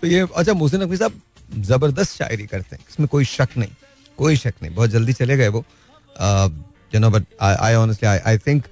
[0.00, 1.20] तो ये अच्छा मोहसिन नकवी साहब
[1.58, 3.70] ज़बरदस्त शायरी करते हैं। इसमें कोई शक नहीं।
[4.18, 5.64] कोई शक नहीं बहुत जल्दी चले गए वो
[6.94, 8.64] you know but I honestly I I think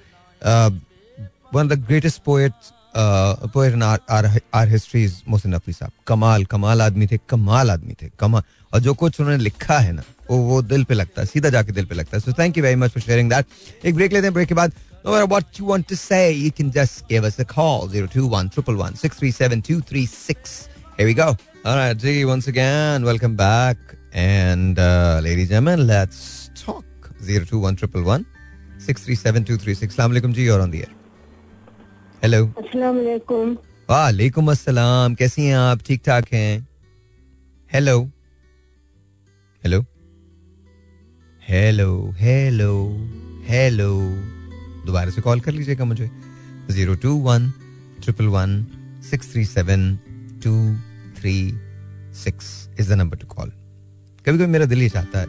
[1.53, 2.71] one of the greatest poets
[3.53, 3.99] poet in our
[4.53, 8.93] our histories Mohsin Naqvi साहब कमाल कमाल आदमी थे कमाल आदमी थे कमाल और जो
[9.03, 11.95] कुछ उन्होंने लिखा है ना वो वो दिल पे लगता है सीधा जाके दिल पे
[11.95, 14.47] लगता है so thank you very much for sharing that एक ब्रेक लेते हैं ब्रेक
[14.47, 14.73] के बाद
[15.05, 18.49] No matter what you want to say, you can just give us a call 021
[18.49, 20.69] 111 637 236.
[20.97, 21.37] Here we go.
[21.63, 23.77] All right, G, once again, welcome back.
[24.15, 26.85] And uh, ladies and gentlemen, let's talk.
[27.21, 28.25] 021 111
[28.77, 29.93] 637 236.
[29.93, 30.93] Assalamu alaikum ji, you're on the air.
[32.21, 32.39] Hello.
[32.61, 33.51] अस्सलाम वालेकुम
[33.89, 36.67] वालेकुम अस्सलाम कैसी हैं आप ठीक ठाक हैं
[37.71, 37.97] hello
[39.63, 39.81] hello
[41.49, 42.71] hello hello
[43.49, 43.91] hello
[44.85, 46.09] दोबारा से कॉल कर लीजिएगा मुझे
[46.71, 47.51] zero two one
[48.03, 48.57] triple one
[49.09, 49.87] six three seven
[50.43, 50.55] two
[51.19, 51.35] three
[52.23, 52.47] six
[52.79, 53.51] is the number to call
[54.25, 55.27] कभी कभी मेरा दिल ये चाहता है।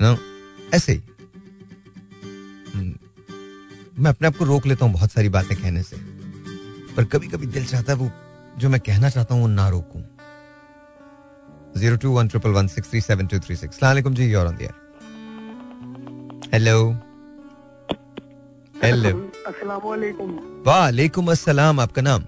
[0.00, 0.16] Know,
[0.74, 1.02] ऐसे ही।
[2.74, 2.94] हम्म,
[3.98, 5.96] मैं अपने आप को रोक लेता हूँ बहुत सारी बातें कहने से।
[6.96, 8.10] पर कभी कभी दिल चाहता है वो
[8.58, 10.02] जो मैं कहना चाहता हूँ वो ना रोकूं।
[11.80, 13.78] Zero two one triple one six three seven two three six.
[13.80, 14.68] सलामकुम जी you're on the
[16.54, 16.76] hello
[18.74, 19.10] hello
[19.46, 20.30] अस्सलाम वालेकुम
[20.66, 22.24] वालेकुम अस्सलाम आपका नाम?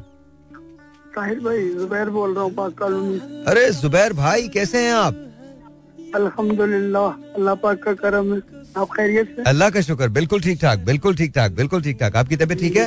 [1.15, 5.15] साहिर भाई जुबैर बोल रहा हूँ पाक कॉलोनी अरे जुबैर भाई कैसे हैं आप?
[6.15, 8.41] अल्हम्दुलिल्लाह अल्लाह पाक का करम है।
[8.77, 9.43] आप खैरियत से?
[9.51, 12.77] अल्लाह का शुक्र बिल्कुल ठीक ठाक बिल्कुल ठीक ठाक बिल्कुल ठीक ठाक। आपकी तबीयत ठीक
[12.77, 12.87] है?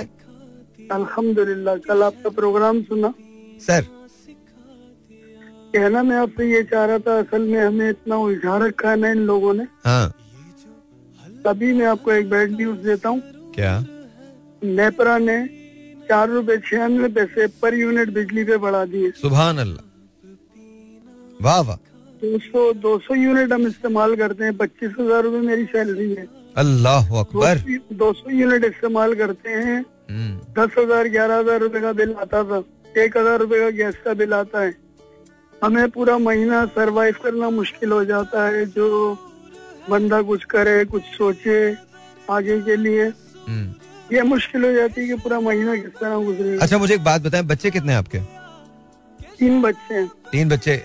[0.91, 3.13] अल्हम्दुलिल्लाह कल आपका प्रोग्राम सुना।
[3.67, 3.85] सर।
[5.75, 9.09] कहना मैं आपसे ये चाह रहा था असल में हमें इतना उलझा रखा है ना
[9.11, 10.07] इन लोगों ने। हाँ।
[11.45, 13.21] तभी मैं आपको एक बैड न्यूज़ देता हूँ।
[13.55, 13.73] क्या?
[14.63, 15.37] नेपरा ने
[16.09, 19.83] चार रूपए छियानवे पैसे पर यूनिट बिजली पे बढ़ा दिए। सुबह अल्लाह
[21.41, 21.77] वाह वाह।
[22.21, 26.27] दो सौ दो सौ यूनिट हम इस्तेमाल करते हैं पच्चीस हज़ार रूपए मेरी सैलरी है।
[26.57, 27.63] अल्लाह अकबर।
[27.93, 32.43] दो सौ यूनिट इस्तेमाल करते हैं। हम्म, दस हज़ार ग्यारह हज़ार रूपए का बिल आता
[32.43, 32.63] था।
[32.97, 34.73] एक हज़ार रूपए का गैस का बिल आता है।
[35.53, 38.87] हमें पूरा महीना सरवाइव करना मुश्किल हो जाता है। जो
[39.89, 41.57] बंदा कुछ करे कुछ सोचे
[42.31, 43.03] आगे के लिए।
[43.47, 43.73] हम्म।
[44.13, 47.21] ये मुश्किल हो जाती है कि पूरा महीना किस तरह गुजरे। अच्छा मुझे एक बात
[47.21, 48.19] बताएँ बच्चे कितने हैं आपके?
[49.39, 50.83] तीन बच्चे हैं। तीन बच्चे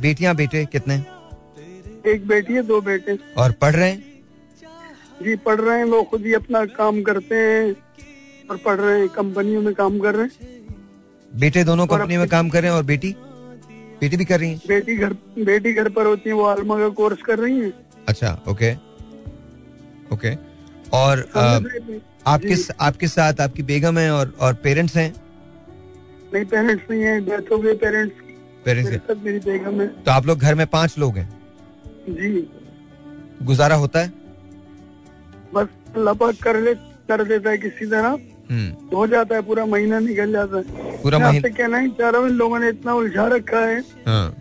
[0.00, 0.94] बेटियाँ बेटे कितने?
[2.12, 3.98] एक बेटी है दो बेटे। और पढ़ रहे हैं?
[5.22, 7.74] जी पढ़ रहे हैं वो खुद ही अपना काम करते हैं
[8.50, 10.60] और पढ़ रहे हैं कंपनियों में काम कर रहे हैं।
[11.32, 13.14] बेटे दोनों कंपनी में काम कर रहे हैं और बेटी?
[14.00, 14.60] बेटी भी कर रही है?
[14.68, 15.12] बेटी घर
[15.44, 17.72] बेटी घर पर होती है वो आलमा का कोर्स कर रही है।
[18.08, 18.72] अच्छा ओके।
[20.14, 20.34] ओके।
[20.94, 21.28] और
[22.26, 25.14] आपके आपके साथ आपकी बेगम है और और पेरेंट्स हैं?
[26.34, 30.10] नहीं पेरेंट्स नहीं है डेथ हो गई पेरेंट्स की। पेरेंट्स मेरे हैं बेगम है। तो
[30.10, 31.28] आप लोग घर में पाँच लोग हैं?
[32.08, 32.48] जी।
[33.42, 34.12] गुजारा होता है?
[35.54, 38.18] बस अल्लाह पाक कर ले कर देता है किसी तरह।
[38.50, 40.62] हम्म। हो जाता है पूरा महीना निकल जाता है।
[41.02, 44.36] पूरा महीना कहना ही चाह रहा हूँ लोगों ने इतना उलझा रखा है हाँ।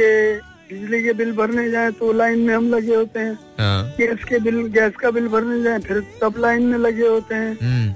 [0.00, 4.24] कि बिजली के बिल भरने जाए तो लाइन में हम लगे होते हैं। हाँ। गैस
[4.24, 7.94] के बिल गैस का बिल भरने जाए फिर तब लाइन में लगे होते हैं। हम्म।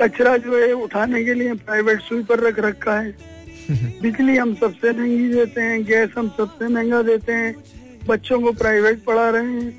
[0.00, 3.14] कचरा जो है उठाने के लिए प्राइवेट स्वीपर रख रखा है।
[4.02, 7.54] बिजली हम सबसे महँगी देते हैं गैस हम सबसे महँगा देते हैं।
[8.06, 9.70] बच्चों को प्राइवेट पढ़ा रहे हैं।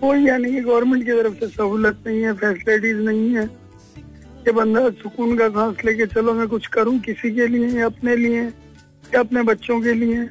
[0.00, 3.46] कोई यानी कि गवर्नमेंट की तरफ़ से सहूलत नहीं है फैसिलिटीज़ नहीं है।
[4.44, 8.16] कि बंदा सुकून का सांस लेके चलो मैं कुछ करूँ किसी के लिए या अपने
[8.16, 10.28] लिए या अपने बच्चों के लिए?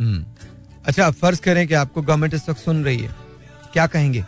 [0.00, 3.14] अच्छा आप फ़र्ज़ करें कि आपको गवर्नमेंट इस वक्त सुन रही है।
[3.72, 4.24] क्या कहेंगे?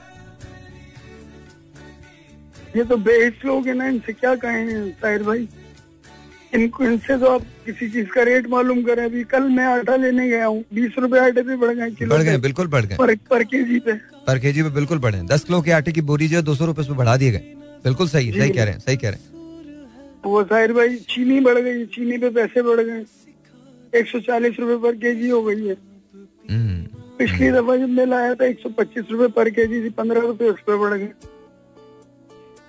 [2.77, 5.49] ये तो बेहिस लोग हैं ना इनसे क्या कहें साहिर भाई?
[6.55, 10.29] इनको इनसे तो आप किसी चीज़ का रेट मालूम करें। अभी कल मैं आटा लेने
[10.29, 13.45] गया हूँ बीस रूपए आटे पे बढ़ गए बढ़ गए बिल्कुल बढ़ गए। पर पर
[13.45, 13.93] के जी पे।
[14.27, 16.67] पर केजी पे बिल्कुल बढ़े। दस किलो के आटे की बोरी जो है दो सौ
[16.67, 17.55] रुपए बढ़ा दिए गए।
[17.85, 19.27] बिल्कुल सही सही कह रहे हैं सही कह रहे हैं।
[20.25, 23.05] वो साहिर भाई चीनी बढ़ गई चीनी पे पैसे बढ़ गए।
[23.93, 25.77] एक सौ चालीस रूपए पर के जी हो गई है।
[26.51, 26.85] हम्म,
[27.19, 30.49] पिछली दफ़ा जब मैं लाया था एक सौ पच्चीस रूपए पर केजी थी पंद्रह रूपए
[30.49, 31.13] उस पर बढ़ गए।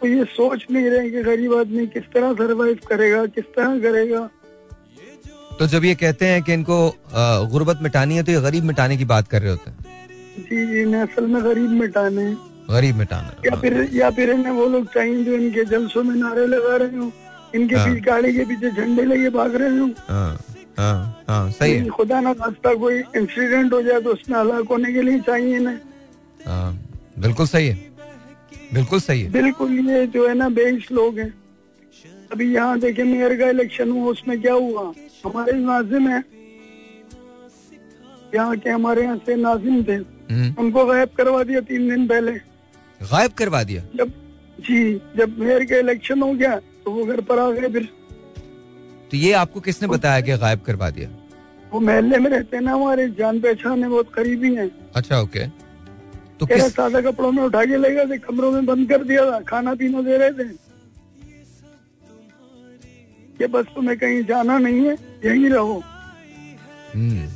[0.02, 4.30] तो ये सोच नहीं रहे कि गरीब आदमी किस तरह सरवाइव करेगा किस तरह करेगा।
[5.60, 6.78] तो जब ये कहते हैं कि इनको
[7.52, 9.78] गुर्बत मिटानी है तो ये गरीब मिटाने की बात कर रहे होते हैं।
[10.40, 12.32] जी जी इन्हें असल में गरीब मिटाने।
[12.70, 16.46] गरीब मिटाना या फिर या फिर इन्हें वो लोग चाहिए जो इनके जलसों में नारे
[16.48, 17.12] लगा रहे हो
[17.56, 19.88] इनके हाँ। पीछे गाड़ी के पीछे झंडे लगे भाग रहे हो।
[20.80, 24.94] हाँ हाँ सही है। खुदा ना खास्ता कोई इंसिडेंट हो जाए तो उसमें हलाक होने
[24.94, 25.78] के लिए चाहिए इन्हें
[26.46, 26.72] हाँ
[27.20, 27.76] बिल्कुल सही है।
[28.74, 31.34] बिल्कुल सही है। बिल्कुल ये जो है ना बेइस लोग हैं।
[32.32, 34.82] अभी यहाँ देखे मेयर का इलेक्शन हुआ उसमें क्या हुआ?
[35.26, 36.24] हमारे नाजिम है।
[38.36, 39.94] यहाँ के हमारे यहाँ से नाजिम थे।
[40.32, 42.32] हम्म, उनको गायब करवा दिया तीन दिन पहले।
[43.02, 43.84] गायब करवा दिया?
[43.96, 44.12] जब
[44.60, 47.88] जी जब मेयर का इलेक्शन हो गया तो वो घर पर आ गए फिर।
[49.12, 51.10] तो ये आपको किसने बताया कि गायब करवा दिया?
[51.74, 55.48] वो महल्ले में रहते हैं ना हमारे जान पहचान है बहुत करीबी है। अच्छा ओके।
[56.40, 59.26] तो किस सादा कपड़ों में उठा के ले गए थे कमरों में बंद कर दिया
[59.32, 60.48] था खाना पीना दे रहे थे।
[63.40, 64.94] कि बस तुम्हें कहीं जाना नहीं है
[65.26, 65.82] यहीं रहो।
[66.94, 67.28] हम्म,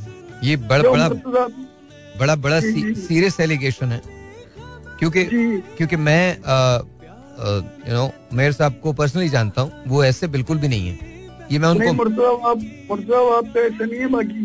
[0.43, 1.47] ये बड़ा बड़ा
[2.19, 4.01] बड़ा बड़ा। सीरियस एलिगेशन है।
[4.99, 5.23] क्योंकि
[5.77, 6.38] क्योंकि मैं
[7.88, 11.12] यू नो मेयर साहब को पर्सनली जानता हूँ वो ऐसे बिल्कुल भी नहीं है।
[11.54, 14.44] ये मैं उनको आप आप तो ऐसा नहीं है बाकी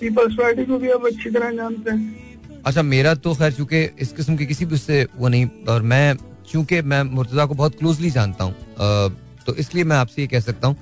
[0.00, 4.12] पीपल्स पार्टी को भी आप अच्छी तरह जानते हैं। अच्छा मेरा तो खैर चूँकि इस
[4.12, 6.06] किस्म के किसी भी उससे वो नहीं और मैं
[6.50, 8.54] चूँकि मैं मुर्तजा को बहुत क्लोजली जानता हूँ
[9.46, 10.76] तो इसलिए मैं आपसे ये कह सकता हूँ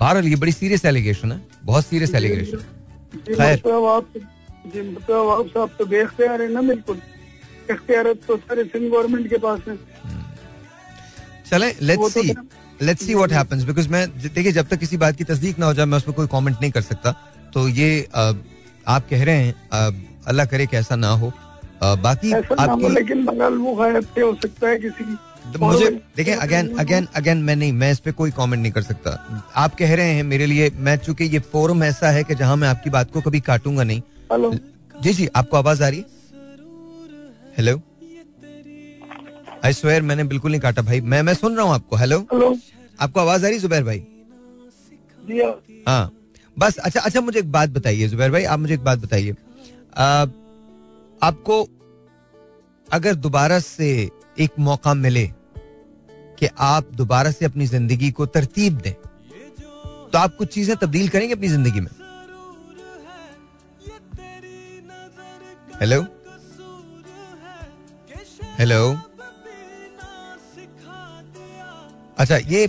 [0.00, 2.58] बहरहाल ये बड़ी सीरियस एलिगेशन है बहुत सीरियस एलिगेशन
[3.28, 3.58] खैर।
[5.58, 7.00] आप तो बेख्तियार है ना बिल्कुल।
[7.70, 9.76] इख्तियारत तो सारे सिंध गवर्नमेंट के पास है।
[11.50, 12.34] चलें let's see
[12.82, 15.74] let's see what happens because मैं देखिए जब तक किसी बात की तस्दीक ना हो
[15.74, 17.12] जाए मैं उस पर कोई कमेंट नहीं कर सकता।
[17.54, 19.54] तो ये आप कह रहे हैं
[20.28, 21.32] अल्लाह करे कि ऐसा ना हो।
[21.82, 25.04] बाकी आपकी लेकिन बगल वो हो सकता है किसी
[25.52, 28.82] तो मुझे देखें अगेन अगेन अगेन मैं नहीं मैं इस पर कोई कमेंट नहीं कर
[28.82, 29.10] सकता।
[29.56, 32.68] आप कह रहे हैं मेरे लिए मैं चूँकि ये फोरम ऐसा है कि जहाँ मैं
[32.68, 34.00] आपकी बात को कभी काटूँगा नहीं।
[34.32, 34.52] हेलो।
[34.94, 36.04] जी जी आपको आवाज़ आ रही है?
[37.58, 37.80] हेलो
[39.64, 42.56] आई स्वेयर मैंने बिल्कुल नहीं काटा भाई। मैं मैं सुन रहा हूँ आपको। हेलो हेलो
[43.00, 44.02] आपको आवाज़ आ रही जुबैर भाई?
[45.88, 46.12] हाँ।
[46.56, 49.32] बस अच्छा अच्छा मुझे एक बात बताइए जुबैर भाई आप मुझे एक बात बताइए।
[51.22, 51.62] आपको
[52.88, 53.88] अगर दोबारा से
[54.40, 55.26] एक मौका मिले
[56.38, 58.92] कि आप दोबारा से अपनी ज़िंदगी को तरतीब दें
[60.12, 61.90] तो आप कुछ चीज़ें तब्दील करेंगे अपनी ज़िंदगी में?
[65.80, 66.02] हेलो
[68.58, 69.07] हेलो
[72.18, 72.66] अच्छा ये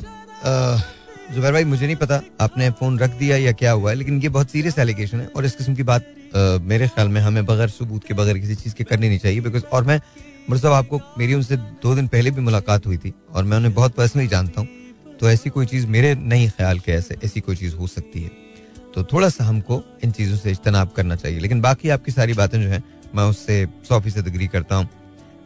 [1.34, 4.30] जुबैर भाई मुझे नहीं पता आपने फ़ोन रख दिया या क्या हुआ है लेकिन ये
[4.30, 7.70] बहुत सीरियस एलिगेशन है और इस किस्म की बात अ, मेरे ख्याल में हमें बगैर
[7.70, 10.00] सबूत के बगैर किसी चीज़ के करनी नहीं चाहिए बिकॉज़ और मैं
[10.50, 13.96] मुर्तब आपको मेरी उनसे दो दिन पहले भी मुलाकात हुई थी और मैं उन्हें बहुत
[13.96, 14.68] पर्सनली जानता हूँ
[15.20, 18.30] तो ऐसी कोई चीज़ मेरे नहीं ख्याल के ऐसे ऐसी कोई चीज़ हो सकती है।
[18.96, 22.62] तो थोड़ा सा हमको इन चीज़ों से इज्तनाब करना चाहिए लेकिन बाकी आपकी सारी बातें
[22.62, 22.84] जो हैं
[23.16, 24.88] मैं उससे सौ फ़ीसद अग्री करता हूँ।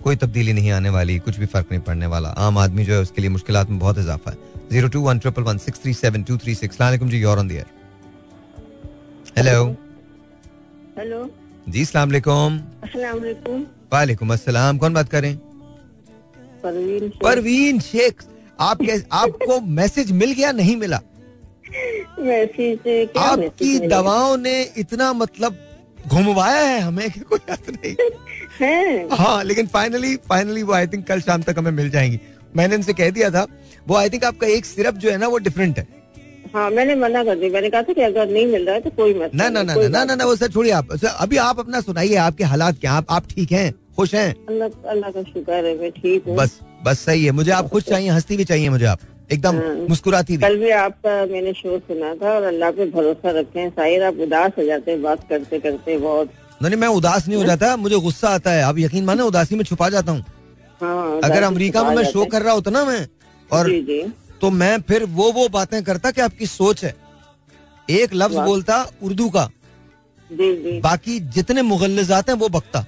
[0.04, 3.00] कोई तब्दीली नहीं आने वाली कुछ भी फ़र्क नहीं पड़ने वाला। आम आदमी जो है
[3.02, 4.38] उसके लिए मुश्किल में बहुत इजाफा है।
[4.72, 6.78] Zero two one triple one six three seven two three six.
[6.82, 7.66] Ji you're on the air
[9.38, 9.64] hello
[10.98, 11.30] hello
[11.70, 12.58] जी सलाम अलैकुम
[12.96, 15.36] वालेकुम वालेकुम अस्सलाम। कौन बात करें?
[16.64, 18.24] परवीन शेख। परवीन शेख
[18.60, 21.00] आप कैसे आपको मैसेज मिल गया नहीं मिला?
[22.20, 25.58] मैसेज आपकी दवाओं ने इतना मतलब
[26.08, 27.96] घुमवाया है हमें कि कोई बात नहीं।
[28.60, 32.20] है। लेकिन फाइनली फाइनली वो आई थिंक कल शाम तक हमें मिल जाएँगी।
[32.54, 33.46] मैंने इनसे कह दिया था
[33.88, 35.88] वो आई थिंक आपका एक सिरप जो है ना वो डिफरेंट है।
[36.54, 38.90] हाँ मैंने मना कर दिया मैंने कहा था कि अगर नहीं मिल रहा है तो
[38.98, 41.80] कोई मत ना ना ना ना ना ना वो सर छोड़िए आप। अभी आप अपना
[41.82, 43.74] सुनाइए आपके हालात क्या आप आप ठीक हैं?
[43.96, 44.34] खुश हैं?
[44.50, 47.84] अल्लाह अल्लाह का शुक्र है मैं ठीक हूँ। बस बस सही है। मुझे आप खुश
[47.84, 49.00] चाहिए हंसती भी चाहिए मुझे आप।
[49.32, 53.60] एकदम हाँ। मुस्कुराती कल भी आपका मैंने शो सुना था और अल्लाह पे भरोसा रखे।
[53.60, 56.30] हैं शायद आप उदास हो जाते हैं बात करते करते बहुत।
[56.64, 59.56] नहीं नहीं, मैं उदास नहीं हो जाता मुझे गुस्सा आता है। आप यकीन माने उदासी
[59.56, 60.26] में छुपा जाता हूँ।
[60.82, 63.08] हाँ अगर अमेरिका में मैं शो कर रहा होता ना मैं
[63.52, 63.70] और
[64.42, 66.96] तो मैं फिर वो वो बातें करता कि आपकी सोच है।
[67.90, 69.50] एक लफ्ज बोलता उर्दू का।
[70.82, 72.86] बाकी जितने मुगल्लजात हैं वो बकता।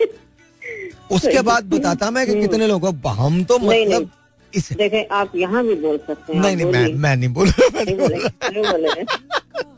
[1.10, 4.10] उसके बाद बताता मैं कि कितने लोग हम तो हम्म। मतलब
[4.54, 9.02] इस देखें आप यहाँ भी बोल सकते हैं नहीं नहीं मैं मैं नहीं बोल रहा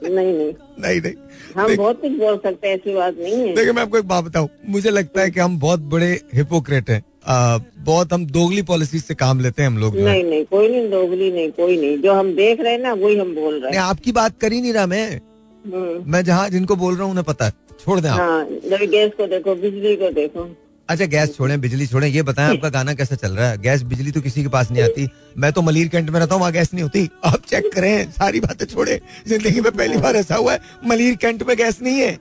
[0.05, 1.13] नहीं नहीं। नहीं
[1.57, 4.25] हम बहुत कुछ बोल सकते हैं ऐसी बात नहीं है। देखिए मैं आपको एक बात
[4.25, 8.99] बताऊँ। मुझे लगता है कि हम बहुत बड़े हिपोक्रेट हैं। आ, बहुत हम दोगली पॉलिसी
[8.99, 12.15] से काम लेते हैं हम लोग नहीं नहीं कोई नहीं दोगली नहीं कोई नहीं। जो
[12.15, 14.73] हम देख रहे हैं ना वही हम बोल रहे हैं। आपकी बात कर ही नहीं
[14.73, 15.21] रहा मैं।
[15.65, 17.53] हम्म, मैं जहाँ जिनको बोल रहा हूँ उन्हें पता है।
[17.85, 18.47] छोड़ दें आप। हाँ
[18.87, 20.57] गैस को देखो बिजली को देखो।
[20.89, 23.59] अच्छा गैस छोड़ें बिजली छोड़ें ये बताएँ आपका गाना कैसा चल रहा है?
[23.59, 26.41] गैस बिजली तो किसी के पास नहीं आती। मैं तो मलिर कैंट में रहता हूँ
[26.41, 30.37] वहाँ गैस नहीं होती। आप चेक करें सारी बातें छोड़े। ज़िंदगी में पहली बार ऐसा
[30.37, 32.13] हुआ है मलिर कैंट में गैस नहीं है।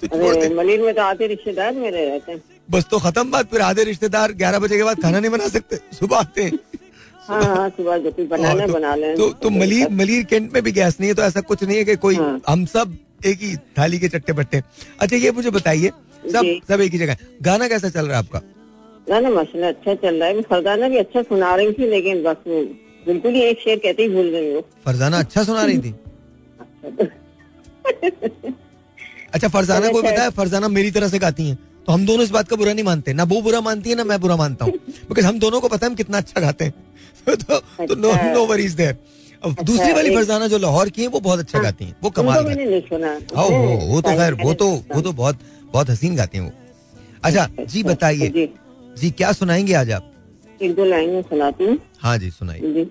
[0.00, 3.30] तो छोड़ अरे दें। मलिर में तो आते रिश्तेदार मेरे रहते हैं। बस तो खत्म
[3.30, 6.58] बात फिर आधे रिश्तेदार ग्यारह बजे के बाद खाना नहीं बना सकते। सुबह आते हैं।
[7.28, 10.62] हाँ हाँ सुबह जो कुछ बनाना तो- बना लें। तो तो मलिर मलिर कैंट में
[10.62, 13.42] भी गैस नहीं है तो ऐसा कुछ नहीं है कि कोई हाँ। हम सब एक
[13.42, 14.62] ही थाली के चट्टे बट्टे।
[15.00, 15.90] अच्छा ये मुझे बताइए
[16.32, 18.40] सब सब एक ही जगह। गाना कैसा चल रहा है आपका?
[19.08, 22.36] गाना माशाल्लाह अच्छा चल रहा है। मैं फरदाना भी अच्छा सुना रही थी लेकिन बस
[22.46, 22.62] वो
[23.06, 25.94] बिल्कुल ही एक शेर कहते ही भूल गई वो फरजाना अच्छा सुना रही थी?
[29.34, 32.48] अच्छा फरजाना को। बताया फरजाना मेरी तरह से गाती हैं। तो हम दोनों इस बात
[32.48, 34.72] का बुरा नहीं मानते। ना वो बुरा मानती है ना मैं बुरा मानता हूँ।
[35.08, 36.74] बिकॉज़ हम दोनों को पता है हम कितना अच्छा गाते हैं।
[37.28, 38.96] तो तो नो। नो वरीज देयर
[39.62, 42.66] दूसरी वाली फरजाना जो लाहौर की है वो बहुत अच्छा गाती है। वो कमाल हैं।
[43.36, 43.48] हो
[43.86, 45.38] वो तो खैर वो तो वो तो बहुत
[45.74, 46.52] बहुत हसीन गाती हैं वो।
[47.24, 48.48] अच्छा जी बताइए। जी।
[48.98, 50.10] जी क्या सुनाएँगे आज आप?
[50.62, 52.90] एक दो लाइन में सुनाती हूँ। हाँ जी सुनाइए। जी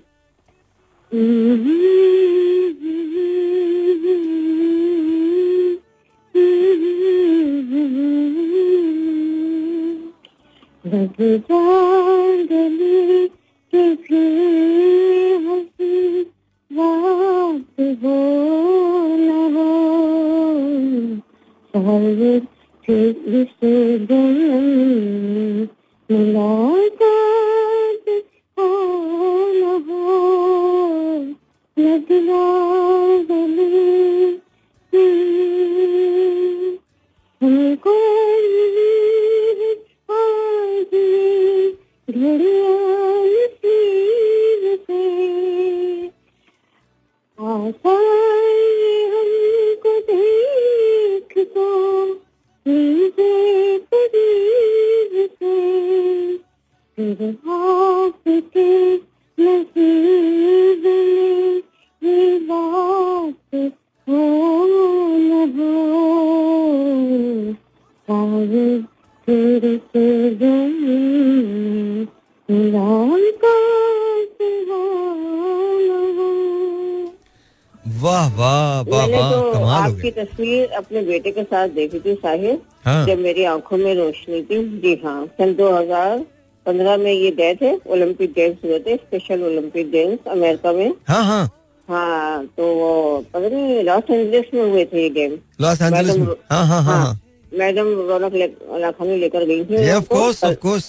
[80.16, 84.62] तस्वीर अपने बेटे के साथ देखी थी साहिर हाँ। जब मेरी आँखों में रोशनी थी।
[84.80, 90.28] जी हाँ सन 2015 में ये गए थे ओलंपिक गेम्स हुए थे स्पेशल ओलंपिक गेम्स
[90.28, 91.44] अमेरिका में। हाँ हाँ।
[91.88, 92.92] हाँ तो वो
[93.34, 96.82] पता नहीं लॉस एंजलिस में हुए थे ये गेम लॉस एंजलिस में। मैडम- हाँ हाँ
[96.82, 97.20] हाँ हाँ।
[97.52, 98.34] मैडम रौनक
[98.80, 100.86] लाखानी लेकर गई थी ऑफ़ कोर्स ऑफ़ कोर्स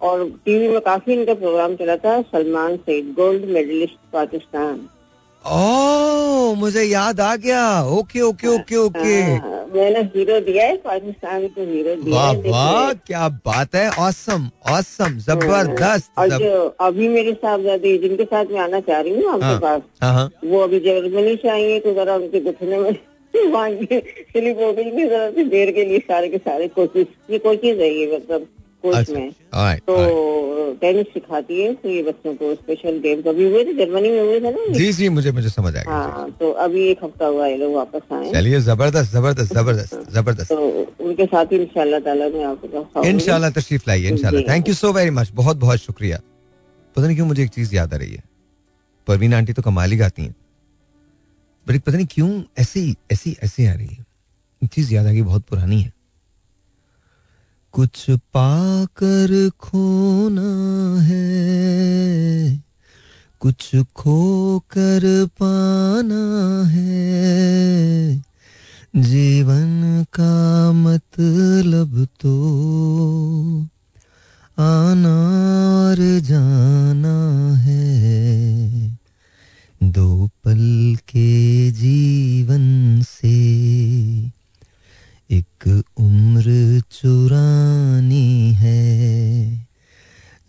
[0.00, 4.80] और टीवी में काफ़ी इनका प्रोग्राम चला था सलमान सईद गोल्ड मेडलिस्ट पाकिस्तान।
[5.44, 7.60] ओ मुझे याद आ गया।
[7.98, 12.50] ओके ओके ओके ओके हाँ, मैंने हीरो दिया है पाकिस्तान को हीरो दिया वाह है।
[12.50, 18.52] वाह क्या बात है। ऑसम ऑसम ज़बरदस्त और जब- जो अभी मेरे साहबजादे जिनके साथ
[18.52, 21.70] मैं आना चाह रही हूँ आपके हाँ पास हाँ हाँ। वो अभी जर्मनी से आई
[21.70, 22.90] है तो जरा उनके घुटने में
[23.52, 27.80] वहाँ के स्लिप हो गई जरा देर के लिए सारे के सारे कोशिश ये कोचिज
[27.80, 28.46] है ये मतलब।
[28.82, 29.94] कोच अच्छा। में। तो
[30.80, 34.40] टेनिस सिखाती है तो ये बच्चों को स्पेशल गेम्स अभी हुए थे जर्मनी में हुए
[34.40, 37.46] थे ना जी जी मुझे मुझे समझ आ गया हाँ तो अभी एक हफ़्ता हुआ
[37.46, 42.28] ये लोग वापस आए। चलिए ज़बरदस्त ज़बरदस्त ज़बरदस्त ज़बरदस्त। तो उनके साथ ही इंशाल्लाह ताला
[42.28, 46.20] मैं आपके इंशाल्लाह तशरीफ़ लाइए इंशाल्लाह। Thank you so very much बहुत बहुत शुक्रिया।
[46.96, 48.22] पता नहीं क्यों मुझे एक चीज़ याद आ रही है।
[49.06, 50.34] परवीन आंटी तो कमाल ही गाती हैं।
[51.66, 54.04] बट एक पता नहीं क्यों ऐसी ऐसी ऐसी आ रही है।
[54.68, 55.92] चीज़ याद आ गई बहुत पुरानी है।
[57.72, 60.48] कुछ पाकर खोना
[61.02, 62.62] है,
[63.40, 66.22] कुछ खो कर पाना
[66.68, 68.16] है।
[68.96, 72.34] जीवन का मतलब तो
[74.58, 75.16] आना
[75.80, 77.16] और जाना
[77.56, 78.98] है।
[79.82, 82.64] दो पल के जीवन
[83.02, 83.38] से
[85.30, 85.66] एक
[86.00, 89.68] उम्र चुरानी है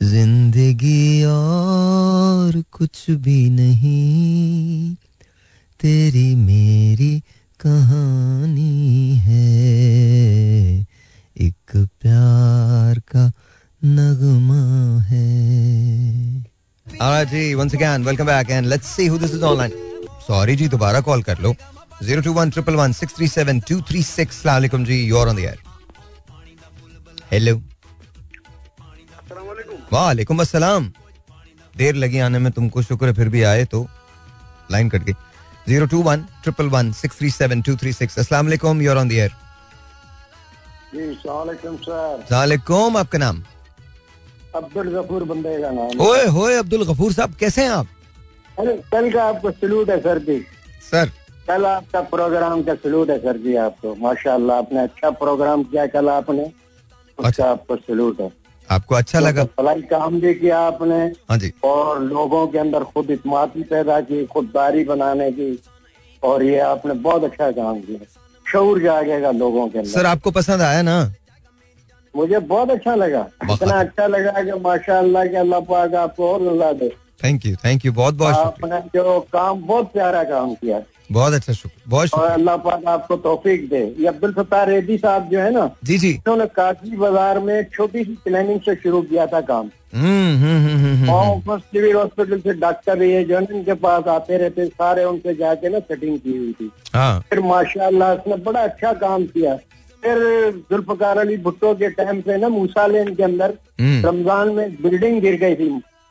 [0.04, 4.96] ज़िंदगी और कुछ भी नहीं
[5.80, 7.14] तेरी मेरी
[7.60, 9.50] कहानी है
[11.38, 13.32] एक प्यार का
[13.82, 14.64] नगमा
[15.12, 15.30] है
[16.88, 19.78] Alright ji once again welcome back and let's see who this is online
[20.28, 21.54] sorry जी दोबारा कॉल कर लो
[22.04, 24.38] 021 triple one six three seven two three six.
[24.38, 25.60] Assalamualaikum ji you're on the air.
[27.34, 27.62] Hello.
[29.91, 30.91] वालेकुम अस्सलाम
[31.78, 33.80] देर लगी आने में तुमको शुक्र है फिर भी आए तो
[34.72, 35.14] लाइन कट गई।
[35.68, 38.39] Zero two one triple one six three seven two three six असला
[38.82, 39.32] यूर ऑन द एयर
[42.32, 43.43] वालेकुम आपका नाम?
[44.56, 47.88] अब्दुल गफूर बंदे का नाम ओए होए अब्दुल गफूर साहब कैसे हैं आप?
[48.60, 50.39] अरे कल का आपको सलूट है सर जी।
[50.91, 51.12] सर
[51.52, 56.10] कल आपका प्रोग्राम का सलूट है सर जी आपको। माशाल्लाह आपने अच्छा प्रोग्राम किया कल
[56.10, 58.32] आपने। उसका अच्छा। आपको सलूट है।
[58.72, 59.43] आपको अच्छा तो लगा?
[59.43, 60.99] भलाई काम भी किया आपने।
[61.30, 65.60] हाँ जी। और लोगों के अंदर खुद इतमादी पैदा की खुददारी बनाने की।
[66.24, 67.99] और ये आपने बहुत अच्छा काम किया।
[68.52, 71.14] शऊर जागेगा लोगों के अंदर। सर आपको पसंद आया ना?
[72.16, 76.89] मुझे बहुत अच्छा लगा। इतना अच्छा। लगा कि माशाल्लाह के अल्लाह पाक आपको और दे।
[77.24, 80.80] थैंक यू थैंक यू बहुत बहुत आपने जो काम बहुत प्यारा काम किया।
[81.12, 84.97] बहुत अच्छा शुक्रिया बहुत और शुक्रिया अल्लाह पाक आपको तौफीक दे। ये अब्दुल सत्तार रेड्डी
[84.97, 89.01] साहब जो है ना जी जी। उन्होंने काजी बाज़ार में छोटी सी प्लानिंग से शुरू
[89.03, 93.47] किया था काम। हम्म हम्म हम्म, और सिविल हॉस्पिटल से डॉक्टर भी है जो है
[93.51, 98.14] इनके पास आते रहते सारे उनसे जाके ना सेटिंग की हुई थी। हाँ। फिर माशाल्लाह
[98.14, 99.55] उसने बड़ा अच्छा काम किया।
[100.03, 100.18] फिर
[100.72, 105.36] जुल्फकार अली भुट्टो के टाइम पे ना मूसा लेन के अंदर रमज़ान में बिल्डिंग गिर
[105.39, 105.70] गई थी।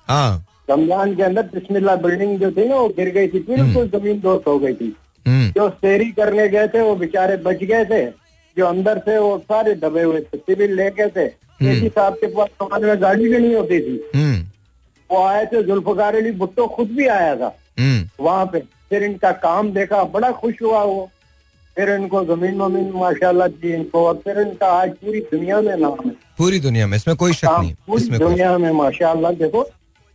[0.09, 4.21] हाँ। रमज़ान के अंदर बिस्मिल्लाह बिल्डिंग जो थी ना वो गिर गई थी बिल्कुल ज़मीन
[4.21, 4.95] दोस्त हो गई थी।
[5.27, 8.05] हम्म। जो सेरी करने गए थे वो बेचारे बच गए थे।
[8.57, 11.25] जो अंदर थे वो सारे दबे हुए थे सिविल लेके थे।
[11.63, 14.43] एसी साहब के पास समाज में गाड़ी भी नहीं होती थी। हम्म।
[15.11, 18.59] वो आए थे जुल्फकार अली भुट्टो खुद भी आया था। हम्म। वहाँ पे
[18.91, 21.11] फिर इनका काम देखा बड़ा खुश हुआ वो।
[21.77, 25.99] फिर इनको ज़मीन वमीन माशाल्लाह दी इनको और फिर इनका आज पूरी दुनिया में नाम
[26.07, 29.63] है। पूरी दुनिया में इसमें कोई शक नहीं पूरी दुनिया में माशाल्लाह देखो।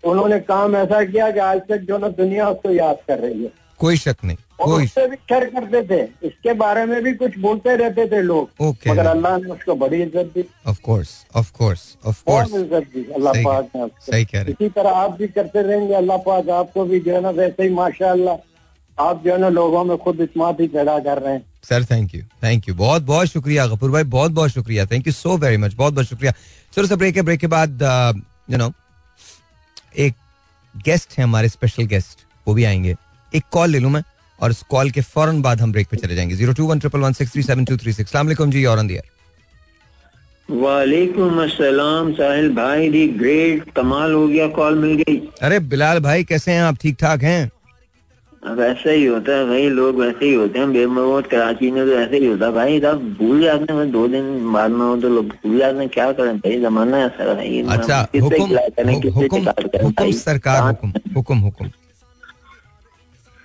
[0.06, 3.51] उन्होंने काम ऐसा किया कि आज तक जो ना दुनिया उसको याद कर रही है।
[3.80, 7.76] कोई शक नहीं कोई उससे भी शर करते थे। इसके बारे में भी कुछ बोलते
[7.76, 11.82] रहते थे लोग। ओके मगर अल्लाह ने उसको बड़ी इज़्ज़त दी। Of course of course
[12.06, 15.62] of course इज़्ज़त दी अल्लाह पाक ने सही कह रहे इसी तरह आप भी करते
[15.62, 18.38] रहेंगे अल्लाह पाक आपको भी जो है ना वैसे ही माशाल्लाह।
[18.97, 22.16] आप जो है ना लोगों में खुद इस्मात ही पैदा कर रहे हैं। Sir thank
[22.16, 25.58] you thank you बहुत बहुत शुक्रिया गफूर भाई बहुत बहुत शुक्रिया। Thank you so very
[25.58, 26.34] much बहुत बहुत शुक्रिया।
[26.74, 27.84] चलो सब ब्रेक है ब्रेक के बाद
[28.51, 28.72] यू नो
[29.97, 30.13] एक
[30.75, 32.95] गेस्ट है हमारे स्पेशल गेस्ट वो भी आएँगे।
[33.35, 34.03] एक कॉल ले लू मैं
[34.39, 36.99] और उस कॉल के फ़ौरन बाद हम ब्रेक पे चले जाएँगे। Zero two one triple
[36.99, 38.85] one six three seven two three six जी और
[40.51, 46.23] वालेकुम अस्सलाम साहिल भाई दी ग्रेट कमाल हो गया कॉल मिल गई। अरे बिलाल भाई
[46.23, 46.61] कैसे हैं?
[46.61, 47.51] आप ठीक ठाक हैं?
[48.45, 52.17] ऐसा ही होता है भाई लोग वैसे ही होते हैं बेमौत कराची में तो ऐसे
[52.17, 55.25] ही होता है। भाई साहब भूल जाते हैं दो दिन बाद में हो तो लोग
[55.27, 56.37] भूल जाते हैं क्या करें?
[56.37, 60.13] भाई जमाना ऐसा है ये अच्छा हुकुम खिलाया करें, हु- हुकुम हुकुम भाई?
[60.13, 61.71] सरकार हुकुम हुकुम हुकुम।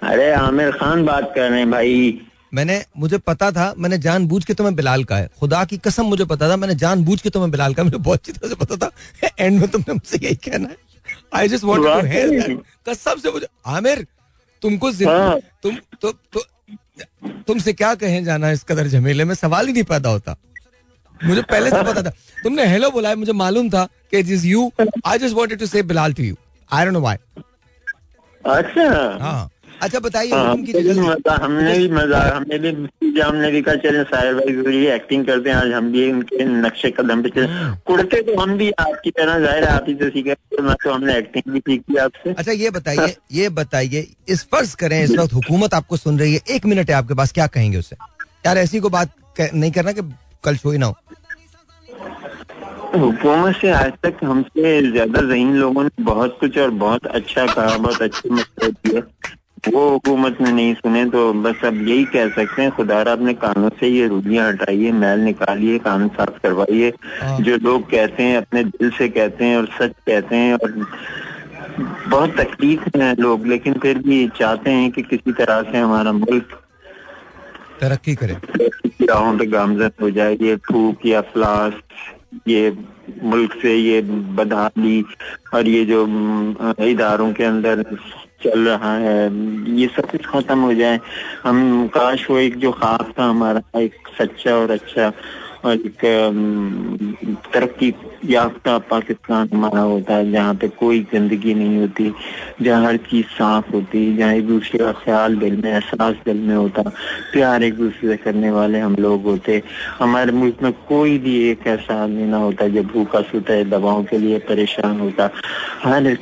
[0.02, 2.20] अरे आमिर खान बात कर रहे हैं भाई।
[2.54, 6.04] मैंने मुझे पता था मैंने जान जानबूझ के तुम्हें बिलाल का है। खुदा की कसम
[6.04, 8.54] मुझे पता था मैंने जान जानबूझ के तुम्हें बिलाल का मुझे बहुत अच्छी तरह से
[8.54, 8.90] पता था।
[9.38, 10.76] एंड में तुमने मुझसे यही कहना है।
[11.34, 12.54] आई जस्ट वांटेड टू वाकई?
[12.88, 14.06] कसम से मुझे आमिर
[14.62, 16.44] तुमको हाँ। तुम तो, तो
[17.46, 19.34] तुमसे क्या कहें जाना इस कदर झमेले में?
[19.34, 20.36] सवाल ही नहीं पैदा होता।
[21.24, 22.10] मुझे पहले से पता था।
[22.42, 24.70] तुमने हेलो बोला है मुझे मालूम था कि it is you
[25.06, 26.36] I just wanted to say Bilal to you
[26.72, 27.16] I don't know why
[28.44, 29.50] अच्छा। हाँ।
[29.82, 32.72] अच्छा बताइए हाँ, की हमने भी जल्दी मज़ा हमने भी मज़ा हमने भी
[33.10, 36.44] जब हमने भी कहा चले साहिर भाई भी एक्टिंग करते हैं आज हम भी उनके
[36.44, 39.94] नक्शे कदम पे चले हम्म। कुड़ते तो हम भी आपकी तरह ज़ाहिर है आप ही
[39.94, 44.06] तो सीखे तो ना तो हमने एक्टिंग भी सीखी आपसे। अच्छा ये बताइए ये बताइए
[44.28, 47.32] इस फ़र्ज़ करें इस वक्त हुकूमत आपको सुन रही है एक मिनट है आपके पास
[47.32, 47.96] क्या कहेंगे उससे
[48.46, 50.02] यार ऐसी को बात नहीं करना कि
[50.44, 50.96] कल शो ही ना हो।
[52.96, 57.76] हुकूमत से आज तक हमसे ज़्यादा जहीन लोगों ने बहुत कुछ और बहुत अच्छा कहा
[57.76, 59.02] बहुत अच्छी मसले किए
[59.64, 63.68] वो हुकूमत ने नहीं सुने तो बस अब यही कह सकते हैं खुदा अपने कानों
[63.80, 66.92] से ये रूढ़ियाँ हटाइए मैल निकालिए कान साफ़ करवाइए
[67.22, 70.86] हाँ। जो लोग कहते हैं अपने दिल से कहते हैं और सच कहते हैं और
[72.08, 76.58] बहुत तकलीफ़ है लोग लेकिन फिर भी चाहते हैं कि किसी तरह से हमारा मुल्क
[77.80, 78.36] तरक्की करे
[79.02, 81.72] राहों पे गामजन हो जाए ये थूक या फ्लास
[82.48, 82.70] ये
[83.24, 84.00] मुल्क से ये
[84.36, 85.04] बदहाली
[85.54, 86.04] और ये जो
[86.84, 87.84] इदारों के अंदर
[88.44, 89.18] चल रहा है।
[89.76, 91.00] ये सब कुछ खत्म हो जाए।
[91.44, 95.12] हम काश वो एक जो ख्वाब था हमारा, एक सच्चा और अच्छा
[95.64, 96.00] और एक
[97.54, 97.92] तरक्की
[98.24, 102.12] याफ्ता पाकिस्तान हमारा होता है जहाँ पे कोई गंदगी नहीं होती,
[102.62, 106.54] जहाँ हर चीज़ साफ़ होती, जहाँ एक दूसरे का ख्याल दिल में, एहसास दिल में
[106.54, 106.82] होता,
[107.32, 109.62] प्यार एक दूसरे से करने वाले हम लोग होते।
[109.98, 114.04] हमारे मुल्क में कोई भी एक ऐसा आदमी ना होता जो भूखा सूता है दवाओं
[114.04, 115.30] के लिए परेशान होता।
[115.84, 116.16] हर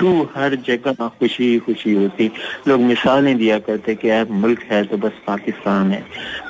[0.00, 2.30] थ्रू हर जगह खुशी खुशी होती।
[2.68, 6.00] लोग मिसालें दिया करते कि यार मुल्क है तो बस पाकिस्तान है।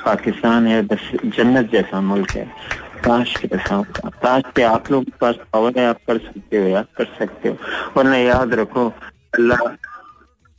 [0.05, 2.45] पाकिस्तान है, बस जन्नत जैसा मुल्क है।
[3.05, 6.85] काश के काश के आप लोग के पास पावर है, आप कर सकते हो यार
[6.97, 7.57] कर सकते हो।
[7.97, 8.87] वरना याद रखो,
[9.35, 9.67] अल्लाह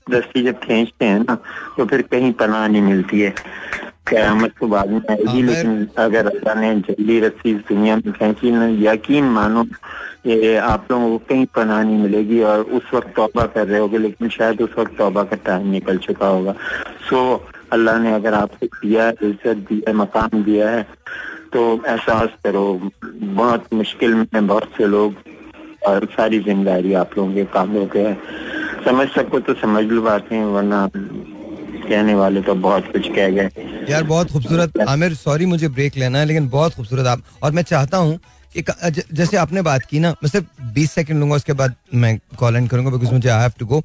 [0.07, 1.35] रस्सी जब खींचते हैं ना
[1.77, 3.35] तो फिर कहीं पनाह नहीं मिलती है।
[4.07, 8.51] कयामत तो बाद में आएगी लेकिन अगर अल्लाह ने जल्दी रस्सी इस दुनिया में खींची
[8.51, 9.65] ना यकीन मानो
[10.27, 13.99] ये आप लोगों को कहीं पनाह नहीं मिलेगी और उस वक्त तौबा कर रहे होगे
[13.99, 16.55] लेकिन शायद उस वक्त तौबा का टाइम निकल चुका होगा।
[17.09, 17.23] सो
[17.73, 20.83] अल्लाह ने अगर आपको दिया है इज़्ज़त दी है मकाम दिया है
[21.53, 22.65] तो एहसास करो
[23.05, 25.15] बहुत मुश्किल में बहुत से लोग
[25.87, 28.17] और सारी ज़िम्मेदारी आप लोगों के कामों के है।
[28.85, 30.89] समझ सको तो समझ लो बातें वरना
[31.93, 36.19] कहने वाले तो बहुत कुछ कह गए। यार बहुत खूबसूरत। आमिर सॉरी मुझे ब्रेक लेना
[36.19, 38.19] है लेकिन बहुत खूबसूरत आप और मैं चाहता हूँ
[38.55, 38.63] कि
[39.13, 42.69] जैसे आपने बात की ना मैं सिर्फ़ बीस सेकंड लूँगा उसके बाद मैं कॉल एंड
[42.71, 43.83] करूँगा बिकॉज़ मुझे आई हैव टू गो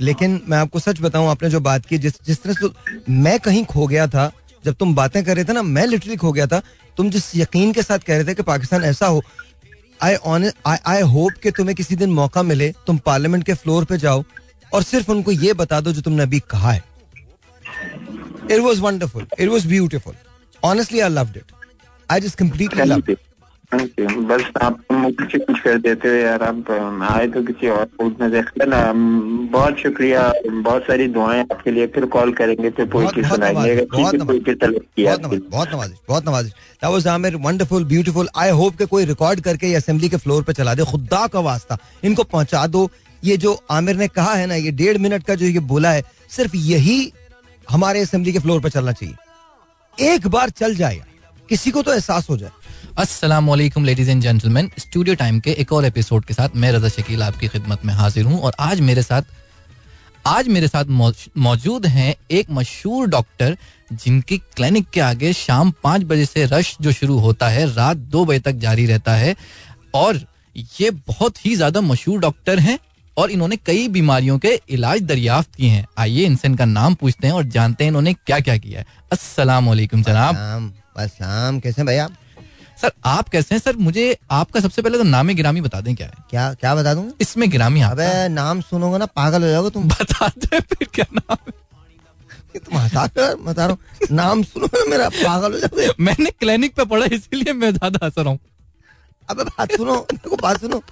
[0.00, 3.64] लेकिन मैं आपको सच बताऊँ आपने जो बात की जिस जिस तरह से मैं कहीं
[3.64, 4.30] खो गया था
[4.64, 6.60] जब तुम बातें कर रहे थे ना मैं लिटरली खो गया था।
[6.96, 9.22] तुम जिस यकीन के साथ कह रहे थे कि पाकिस्तान ऐसा हो
[10.02, 13.84] आई ऑन आई आई होप कि तुम्हें किसी दिन मौका मिले तुम पार्लियामेंट के फ्लोर
[13.84, 14.22] पे जाओ
[14.74, 16.82] और सिर्फ़ उनको ये बता दो जो तुमने अभी कहा है।
[18.50, 20.14] It was beautiful
[20.62, 21.52] honestly I loved it
[22.10, 23.16] I just completely loved thank you
[23.72, 26.70] thank you बस आप मुझे चेंज कर देते हो यार आप
[27.10, 28.80] आए तो किसी और मूड में देखते ना।
[29.52, 34.14] बहुत शुक्रिया। बहुत सारी दुआएँ आपके लिए। फिर कॉल करेंगे तो पोइट्री सुनाएँगे। बहुत
[35.74, 40.08] नवाजिश। बहुत नवाजिश that was Aamir wonderful beautiful I hope कि कोई रिकॉर्ड करके असेंबली
[40.08, 42.90] के फ्लोर पे चला दे। खुदा का वास्ता। इनको पहुँचा दो।
[43.24, 46.02] ये जो आमिर ने कहा है ना ये डेढ़ मिनट का जो ये बोला है
[46.30, 47.12] सिर्फ़ यही
[47.68, 51.00] हमारे असेंबली के फ्लोर पे चलना चाहिए। एक बार चल जाए,
[51.48, 52.50] किसी को तो एहसास हो जाए।
[52.98, 56.88] अस्सलाम वालेकुम ladies and gentleman studio time के एक और एपिसोड के साथ मैं रजा
[56.90, 59.22] शकील आपकी खिदमत में हाजिर हूँ और आज मेरे साथ,
[60.24, 60.84] आज मेरे साथ
[61.38, 63.56] मौजूद हैं एक मशहूर डॉक्टर
[63.94, 68.24] जिनकी क्लिनिक के आगे शाम पाँच बजे से रश जो शुरू होता है, रात दो
[68.24, 69.34] बजे तक जारी रहता है।
[69.94, 70.20] और
[70.80, 72.78] ये बहुत ही ज़्यादा मशहूर डॉक्टर हैं।
[73.16, 77.34] और इन्होंने कई बीमारियों के इलाज दरियाफ्त किए हैं। आइए इनसे इनका नाम पूछते हैं
[77.34, 81.86] और जानते हैं इन्होंने क्या क्या किया है। अस्सलाम वालेकुम जनाब। सलाम सलाम कैसे हैं
[81.86, 82.12] भाई आप?
[82.82, 83.60] सर आप कैसे हैं?
[83.60, 86.12] सर मुझे आपका सबसे पहले तो नाम गिरामी बता दें क्या है?
[86.30, 87.10] क्या क्या बता दूँ?
[87.20, 91.36] इसमें गिरामी अबे नाम सुनोगे ना पागल हो जाओगे तुम। बता दे फिर क्या नाम
[91.36, 91.52] है?
[92.54, 93.06] तुम हंसा
[93.36, 97.52] बता रहा हूँ। नाम सुनोगे ना मेरा पागल हो जाओगे। मैंने क्लिनिक पे पढ़ा इसीलिए
[97.52, 98.38] मैं ज़्यादा हंस रहा हूँ।
[99.28, 99.96] अबे बात सुनो
[100.42, 100.82] बात सुनो।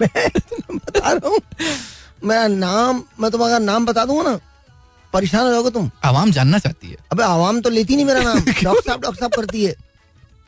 [0.00, 0.30] मैं
[0.74, 1.38] बता रहा हूँ
[2.24, 4.40] मेरा नाम मैं तुम्हारा नाम बता दूँगा ना।
[5.12, 8.38] परेशान हो जाओगे तुम। आवाम जानना चाहती है। अबे आवाम तो लेती नहीं मेरा नाम।
[8.62, 9.74] डॉक्टर साहब डॉक्टर साहब करती है।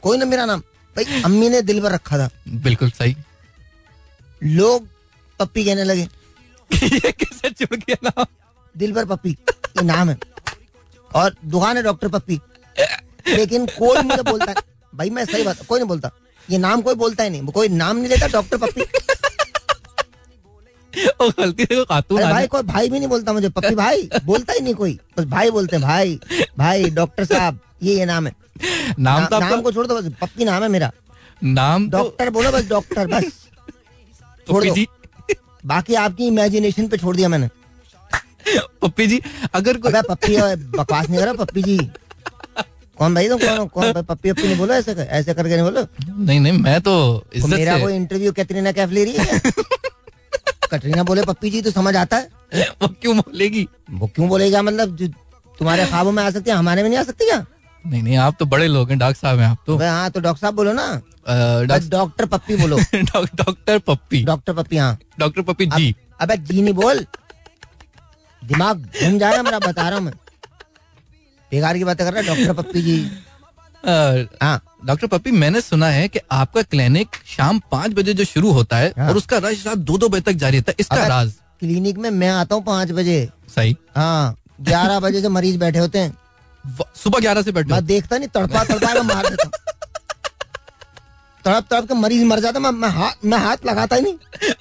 [0.02, 0.60] कोई ना मेरा नाम।
[0.96, 3.16] भाई अम्मी ने दिल पर रखा था। बिल्कुल सही।
[4.44, 4.88] लोग
[5.38, 6.02] पप्पी कहने लगे।
[6.82, 8.24] ये कैसे जुड़ गया नाम
[8.76, 10.18] दिल पर पप्पी ये नाम है।
[11.14, 12.40] और दुकान है डॉक्टर पप्पी।
[13.28, 14.54] लेकिन कोई मुझे बोलता है
[14.94, 16.10] भाई मैं सही बात कोई नहीं बोलता।
[16.50, 18.84] ये नाम कोई बोलता ही नहीं। कोई नाम नहीं लेता डॉक्टर पप्पी।
[21.20, 24.74] गलती से खातून भाई। कोई भाई भी नहीं बोलता मुझे पप्पी भाई बोलता ही नहीं
[24.74, 26.20] कोई। बस भाई बोलते हैं भाई
[26.58, 28.32] भाई डॉक्टर साहब ये ये नाम है।
[28.98, 30.90] नाम तो नाम को छोड़ दो बस पप्पी नाम है मेरा।
[31.44, 33.24] नाम तो डॉक्टर बोलो बस डॉक्टर बस।
[34.48, 34.84] छोड़ दो।
[35.66, 37.48] बाकी आपकी इमेजिनेशन पे छोड़ दिया मैंने।
[38.82, 39.20] पप्पी जी
[39.54, 40.36] अगर कोई पप्पी
[40.78, 41.78] बकवास नहीं करा पप्पी जी।
[43.00, 45.64] कौन भाई तुम कौन कौन भाई पप्पी पप्पी नहीं बोलो ऐसे कर- ऐसे करके नहीं
[45.64, 45.86] बोलो?
[46.24, 49.40] नहीं नहीं मैं तो तो इज़्ज़त मेरा से इंटरव्यू कैटरीना कैफ ले रही है।
[50.72, 53.68] कटरीना बोले पप्पी जी तो समझ आता है। वो क्यों बोलेगी?
[53.90, 54.62] वो क्यों बोलेगा?
[54.62, 55.08] मतलब जो
[55.58, 57.44] तुम्हारे ख्वाबों में आ सकती है हमारे में नहीं आ सकती क्या?
[57.86, 60.40] नहीं नहीं आप तो बड़े लोग हैं डॉक्टर साहब हैं आप तो। हाँ तो डॉक्टर
[60.40, 60.86] साहब बोलो ना।
[61.88, 67.04] डॉक्टर पप्पी बोलो। डॉक्टर पप्पी। डॉक्टर पप्पी हाँ। डॉक्टर पप्पी जी। अब जी नहीं बोल।
[68.42, 70.12] दिमाग घूम जा रहा मेरा बता रहा हूँ मैं।
[71.50, 72.96] बेकार की बातें कर रहा है डॉक्टर पप्पी जी।
[74.42, 78.76] हाँ। डॉक्टर पप्पी मैंने सुना है कि आपका क्लिनिक शाम पाँच बजे जो शुरू होता
[78.76, 81.32] है हाँ। और उसका रश रात दो दो बजे तक जारी रहता है इसका राज।
[81.60, 83.18] क्लिनिक में मैं आता हूँ पाँच बजे।
[83.54, 86.16] सही। हाँ ग्यारह बजे से मरीज़ बैठे होते हैं।
[87.02, 89.48] सुबह ग्यारह से बैठे देखता नहीं तड़पा तड़पा के मार देता
[91.44, 94.52] तड़प तड़प के मरीज़ मर जाता मैं मैं हाथ मैं हाथ लगाता ही नहीं।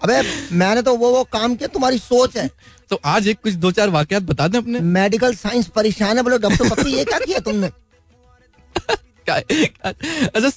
[0.00, 0.20] अबे
[0.56, 2.48] मैंने तो वो वो काम किया तुम्हारी सोच है।
[2.92, 6.38] तो आज एक कुछ दो चार वाकयात बता दें अपने। मेडिकल साइंस परेशान है बोलो
[6.38, 7.70] डॉक्टर पप्पी ये क्या किया तुमने?
[9.28, 10.50] अच्छा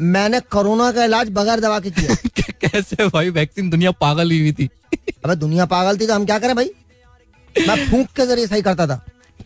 [0.00, 2.14] मैंने कोरोना का इलाज बगैर दवा के किया।
[2.64, 4.68] कैसे भाई वैक्सीन दुनिया पागल हुई हुई थी।
[5.24, 6.70] अबे दुनिया पागल थी तो हम क्या करें भाई?
[7.54, 9.00] मैं फूंक के ज़रिए सही करता था।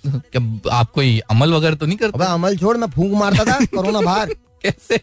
[0.06, 2.18] क्या आप कोई अमल वगैरह तो नहीं करता?
[2.18, 4.34] अबे अमल छोड़ मैं फूंक मारता था कोरोना बाहर।
[4.66, 5.00] कैसे?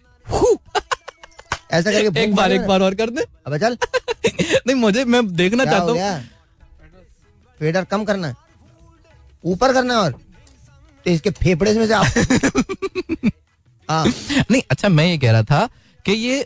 [1.72, 3.78] ऐसा करके एक बार एक बार और कर दे। अबे चल।
[4.68, 6.22] नहीं मुझे मैं देखना चाहता हूँ
[7.64, 8.36] फेडर कम करना है।
[9.44, 10.12] ऊपर करना है और
[11.06, 12.06] तो इसके फेफड़े में से आप
[13.90, 14.06] हाँ।
[14.52, 15.68] नहीं अच्छा मैं ये कह रहा था
[16.06, 16.46] कि ये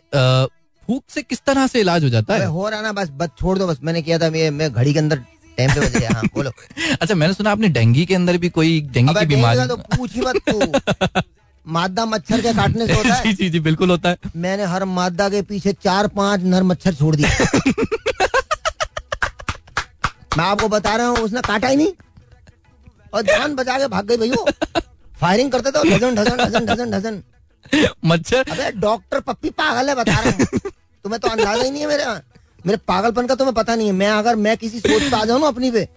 [0.87, 2.45] भूख से किस तरह से इलाज हो जाता है?
[2.45, 4.99] हो रहा ना बस बस छोड़ दो बस मैंने किया था मैं मैं घड़ी के
[4.99, 5.17] अंदर
[5.57, 6.51] टाइम पे बज गया हाँ बोलो।
[7.01, 10.21] अच्छा मैंने सुना आपने डेंगू के अंदर भी कोई डेंगू की बीमारी तो पूछ ही
[10.21, 11.21] मत तू।
[11.77, 15.29] मादा मच्छर के काटने से होता है। जी जी बिल्कुल होता है। मैंने हर मादा
[15.29, 18.26] के पीछे चार पाँच नर मच्छर छोड़ दिए।
[20.37, 21.93] मैं आपको बता रहा हूँ उसने काटा ही नहीं।
[23.13, 24.81] और जान बचा के भाग गई भैया।
[25.19, 27.21] फायरिंग करते थे धजन ढजन ढजन ढजन ढजन ढजन
[28.05, 30.59] मच्छर। अबे डॉक्टर पप्पी पागल है बता रहा हूँ।
[31.05, 32.05] तुम्हें तो अंदाज़ा ही नहीं है मेरे।
[32.65, 35.39] मेरे पागलपन का तुम्हें पता नहीं है। मैं अगर मैं किसी सोच पे आ जाऊँ
[35.41, 35.87] ना अपनी पे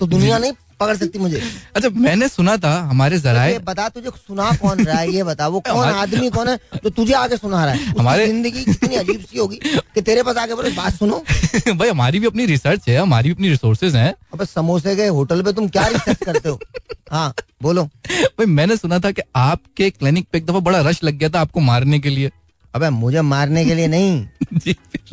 [0.00, 1.40] तो दुनिया नहीं पकड़ सकती मुझे।
[1.76, 5.48] अच्छा मैंने सुना था हमारे ये जराए बता तुझे सुना कौन रहा है ये बता
[5.48, 7.84] वो कौन आदमी कौन है जो तुझे आगे सुना रहा है?
[7.98, 9.60] हमारे- ज़िंदगी कितनी अजीब सी होगी
[9.94, 11.22] कि तेरे पास आके बोले बात सुनो।
[11.74, 15.42] भाई हमारी भी अपनी रिसर्च है हमारी भी अपनी रिसोर्सेज हैं। अबे समोसे के होटल
[15.42, 16.58] पे तुम क्या रिसर्च करते हो?
[17.10, 21.18] हाँ बोलो। भाई मैंने सुना था कि आपके क्लिनिक पे एक दफ़ा बड़ा रश लग
[21.18, 22.30] गया था आपको मारने के लिए।
[22.74, 24.28] अबे मुझे मारने के लिए नहीं।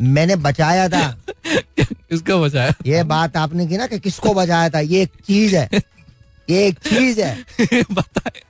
[0.00, 1.22] मैंने बचाया था।
[2.12, 5.68] इसका बचाया ये बात आपने की ना कि किसको बचाया था ये एक चीज़ है।
[6.50, 7.44] ये एक चीज़ है।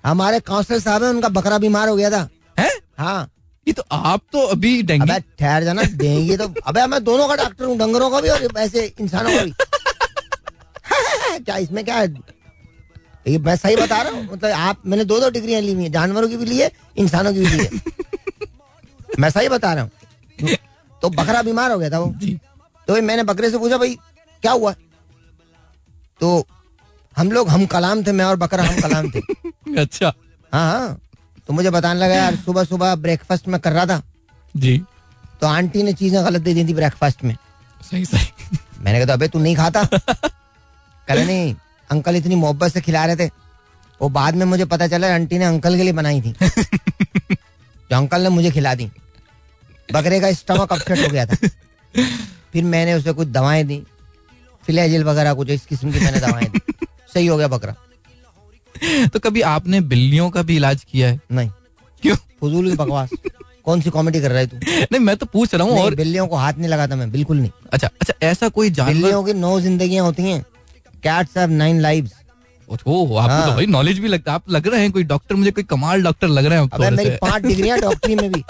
[0.07, 2.29] हमारे काउंसलर साहब है उनका बकरा बीमार हो गया था।
[2.59, 2.71] हैं?
[2.99, 3.31] हाँ।
[3.69, 7.37] ये तो आप तो अभी डेंगू अबे ठहर जाना देंगे तो अबे मैं दोनों का
[7.37, 9.53] डॉक्टर हूँ डंगरों का भी और ऐसे इंसानों का भी।
[11.45, 12.15] क्या इसमें क्या है?
[13.29, 15.91] ये मैं सही बता रहा हूँ मतलब आप मैंने दो दो डिग्रियाँ ली हुई है
[15.91, 17.71] जानवरों की भी ली है इंसानों की भी ली है।
[19.19, 19.91] मैं सही बता रहा हूँ।
[21.03, 22.15] तो बकरा बीमार हो गया था वो।
[22.87, 23.99] तो भाई मैंने बकरे से पूछा भाई
[24.43, 24.75] क्या हुआ?
[26.21, 26.47] तो
[27.17, 29.19] हम लोग हम कलाम थे मैं और बकरा हम कलाम थे।
[29.81, 30.13] अच्छा।
[30.53, 31.01] हाँ हाँ।
[31.47, 34.03] तो मुझे बताने लगा यार सुबह सुबह ब्रेकफास्ट में कर रहा था।
[34.57, 34.83] जी।
[35.41, 37.37] तो आंटी ने चीज़ें गलत दे दी थी ब्रेकफास्ट में।
[37.91, 39.85] सही सही। मैंने कहा तो अबे तू नहीं खाता?
[41.09, 41.55] कह नहीं
[41.91, 43.31] अंकल इतनी मोहब्बत से खिला रहे थे।
[44.03, 46.33] वो बाद में मुझे पता चला आंटी ने अंकल के लिए बनाई थी।
[47.91, 48.91] जो अंकल ने मुझे खिला दी।
[49.93, 51.37] बकरे का स्टमक अपसेट हो गया था।
[52.53, 53.83] फिर मैंने उसे कुछ दवाएँ दी।
[54.67, 56.61] फिलेजिल वगैरह कुछ इस किस्म की मैंने दवाएँ दी।
[57.15, 57.75] सही हो गया बकरा।
[59.07, 61.21] तो कभी आपने बिल्लियों का भी इलाज किया है?
[61.33, 61.51] नहीं।
[62.03, 62.17] क्यों?
[62.17, 63.11] फजूल की बकवास।
[63.65, 64.57] कौन सी कॉमेडी कर रहा है तू?
[64.57, 67.51] नहीं मैं तो पूछ रहा हूँ और बिल्लियों को हाथ नहीं लगाता मैं बिल्कुल नहीं।
[67.73, 70.43] अच्छा अच्छा ऐसा कोई जानवर बिल्लियों की नौ जिंदगियाँ होती हैं।
[71.03, 72.13] Cats have nine lives
[72.71, 75.35] oh आपको हाँ। तो भाई नॉलेज भी लगता है। आप लग रहे हैं कोई डॉक्टर
[75.35, 78.45] मुझे कोई कमाल डॉक्टर लग रहे हैं आप अबे मेरी पाँच डिग्रियाँ डॉक्टरी में भी।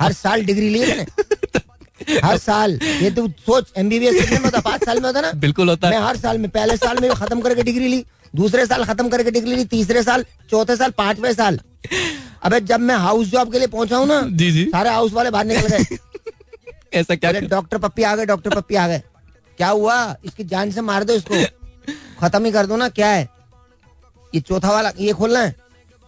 [0.00, 1.06] हर साल डिग्री ली है मैंने
[2.24, 5.68] हर साल। ये तू सोच एमबीबीएस कितने में होता पाँच साल में होता ना। बिल्कुल
[5.68, 8.04] होता। मैं हर साल में पहले साल में खत्म करके डिग्री ली
[8.36, 11.58] दूसरे साल खत्म करके डिग्री ली तीसरे साल चौथे साल पाँचवें साल।
[12.42, 15.30] अबे जब मैं हाउस जॉब के लिए पहुँचा हूँ ना जी जी। सारे हाउस वाले
[15.30, 15.98] बाहर निकल गए।
[16.98, 19.02] ऐसा क्या डॉक्टर पप्पी आ गए डॉक्टर पप्पी आ गए।
[19.58, 20.16] क्या हुआ?
[20.24, 21.44] इसकी जान से मार दो इसको।
[22.20, 23.28] खत्म ही कर दो ना क्या है?
[24.32, 25.54] ये चौथा वाला ये खोलना है?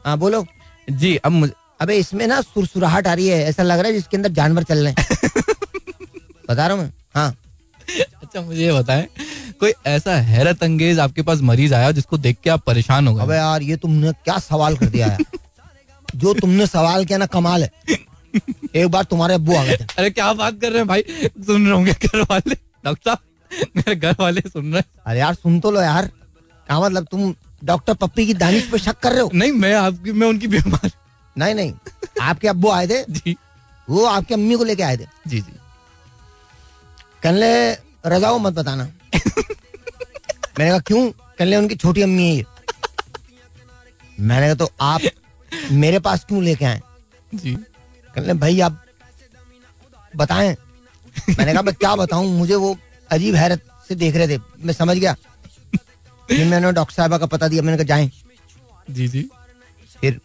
[0.04, 0.44] हाँ बोलो।
[0.88, 4.16] जी अब मुझे अबे इसमें ना सुरसुराहट आ रही है ऐसा लग रहा है जिसके
[4.16, 5.06] अंदर जानवर चल रहे हैं।
[6.50, 6.92] बता रहा हूँ मैं?
[7.14, 7.34] हाँ।
[8.22, 9.06] अच्छा मुझे ये बताएँ
[9.60, 13.22] कोई ऐसा हैरत अंगेज आपके पास मरीज़ आया जिसको देख के आप परेशान हो गए?
[13.22, 15.18] अबे यार ये तुमने क्या सवाल कर दिया है
[16.14, 17.70] जो तुमने सवाल किया ना कमाल है।
[18.76, 21.02] एक बार तुम्हारे अब्बू आ गए अरे क्या बात कर रहे हैं भाई?
[21.46, 22.54] सुन रहे होंगे घर वाले
[22.84, 26.78] डॉक्टर साहब मेरे घर वाले सुन रहे हैं। अरे यार सुन तो लो यार। क्या
[26.80, 29.30] मतलब तुम डॉक्टर पप्पी की दानिश पे शक कर रहे हो?
[29.34, 30.90] नहीं मैं आपकी मैं उनकी बीमार
[31.36, 31.72] नहीं नहीं।
[32.22, 33.02] आपके अब्बू आए थे?
[33.04, 33.36] जी।
[33.88, 35.06] वो आपकी अम्मी को लेके आए थे?
[35.26, 35.52] जी जी।
[37.22, 38.84] कहने रजाओ मत बताना।
[40.58, 41.10] मैंने कहा क्यों?
[41.10, 42.44] कहने उनकी छोटी अम्मी है ये।
[44.20, 45.00] मैंने कहा तो आप
[45.72, 46.80] मेरे पास क्यों लेके आए?
[47.34, 47.54] जी।
[48.14, 48.82] कहने भाई आप
[50.16, 50.56] बताएँ।
[51.28, 52.26] मैंने कहा मैं क्या बताऊँ?
[52.38, 52.76] मुझे वो
[53.10, 55.14] अजीब हैरत से देख रहे थे। मैं समझ गया।
[56.28, 58.10] फिर मैंने डॉक्टर साहबा का पता दिया। मैंने कहा जाएँ।
[58.90, 59.28] जी जी।
[60.00, 60.20] फिर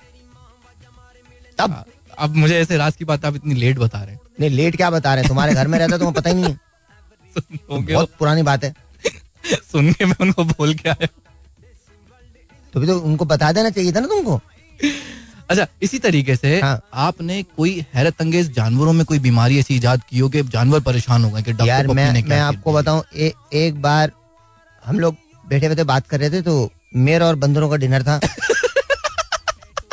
[1.68, 1.86] तब
[2.20, 4.90] अब मुझे ऐसे राज की बात आप इतनी लेट बता रहे हैं। नहीं लेट क्या
[4.90, 5.30] बता रहे हैं?
[5.30, 6.60] तुम्हारे घर में रहता तुम्हें पता ही नहीं है।
[7.96, 8.76] बहुत पुरानी बात है।
[9.72, 11.08] सुन के मैं उनको बोल के आया।
[12.74, 14.42] तो भी तो उनको बता देना चाहिए था ना तुमको।
[15.50, 20.02] अच्छा इसी तरीके से हाँ। आपने कोई हैरत अंगेज जानवरों में कोई बीमारी ऐसी इजाद
[20.10, 23.04] की हो कि जानवर परेशान हो गए कि डॉक्टर यार मैं मैं आपको बताऊँ
[23.54, 24.12] एक बार
[24.86, 25.16] हम लोग
[25.48, 28.20] बैठे बैठे बात कर रहे थे तो मेरा और बंदरों का डिनर था।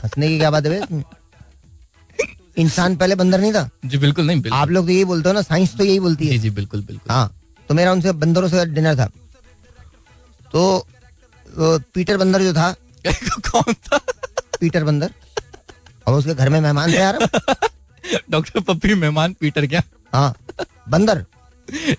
[0.05, 0.81] हंसने की क्या बात है?
[2.59, 3.69] इंसान पहले बंदर नहीं था?
[3.85, 6.27] जी बिल्कुल नहीं बिल्कुल। आप लोग तो यही बोलते हो ना साइंस तो यही बोलती
[6.27, 7.35] है। जी जी बिल्कुल बिल्कुल। हाँ
[7.69, 9.09] तो मेरा उनसे बंदरों से डिनर था।
[10.53, 10.87] तो
[11.95, 12.73] पीटर बंदर जो था
[13.51, 13.99] कौन था?
[14.61, 15.13] पीटर बंदर
[16.07, 17.19] और उसके घर में मेहमान थे यार।
[18.31, 19.83] डॉक्टर पप्पी मेहमान पीटर क्या?
[20.13, 20.35] हाँ
[20.89, 21.25] बंदर।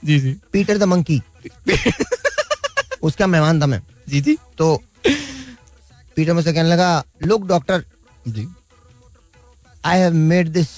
[0.06, 1.22] जी जी। Peter the monkey.
[3.04, 4.76] उसका मेहमान था मैं। जी जी। तो
[5.08, 7.84] पीटर मुझसे कहने लगा look doctor.
[8.28, 8.48] Ji.
[9.84, 10.70] I have made this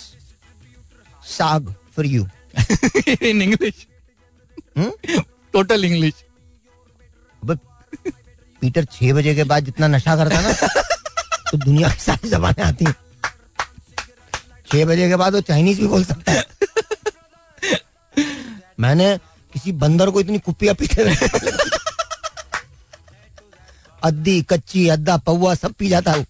[1.37, 2.27] song for you
[3.21, 3.85] in English
[5.53, 6.23] total English
[7.43, 10.53] Peter छह बजे के बाद जितना नशा करता है ना
[11.51, 12.95] तो दुनिया की सारी जबानें आती हैं।
[14.71, 16.43] छह बजे के बाद वो चाइनीज़ भी बोल सकता है।
[18.79, 19.17] मैंने
[19.53, 21.15] किसी बंदर को इतनी कुप्पियाँ पीते हुए
[24.03, 26.25] अद्दी कच्ची अद्दा पौवा सब पी जाता हूँ।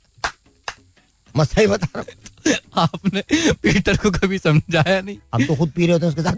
[1.36, 2.21] मैं सही बता रहा हूँ।
[2.78, 3.24] आपने
[3.64, 5.18] पीटर को कभी समझाया नहीं?
[5.36, 6.36] हम तो खुद पी रहे होते हैं उसके साथ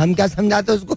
[0.00, 0.96] हम क्या समझाते उसको?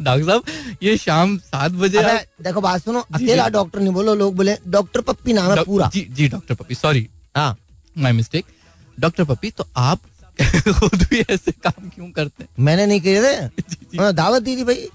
[0.00, 0.42] डॉक्टर साहब
[0.82, 5.00] ये शाम सात बजे आप- देखो बात सुनो अकेला डॉक्टर नहीं बोलो लोग बोले डॉक्टर
[5.00, 7.56] पप्पी नाम है पूरा। जी जी डॉक्टर पप्पी सॉरी हाँ।
[7.98, 8.44] माय मिस्टेक
[9.00, 10.00] डॉक्टर पप्पी तो आप
[10.78, 12.48] खुद भी ऐसे काम क्यों करते हैं?
[12.64, 14.88] मैंने नहीं किए थे। दावत दी थी भाई।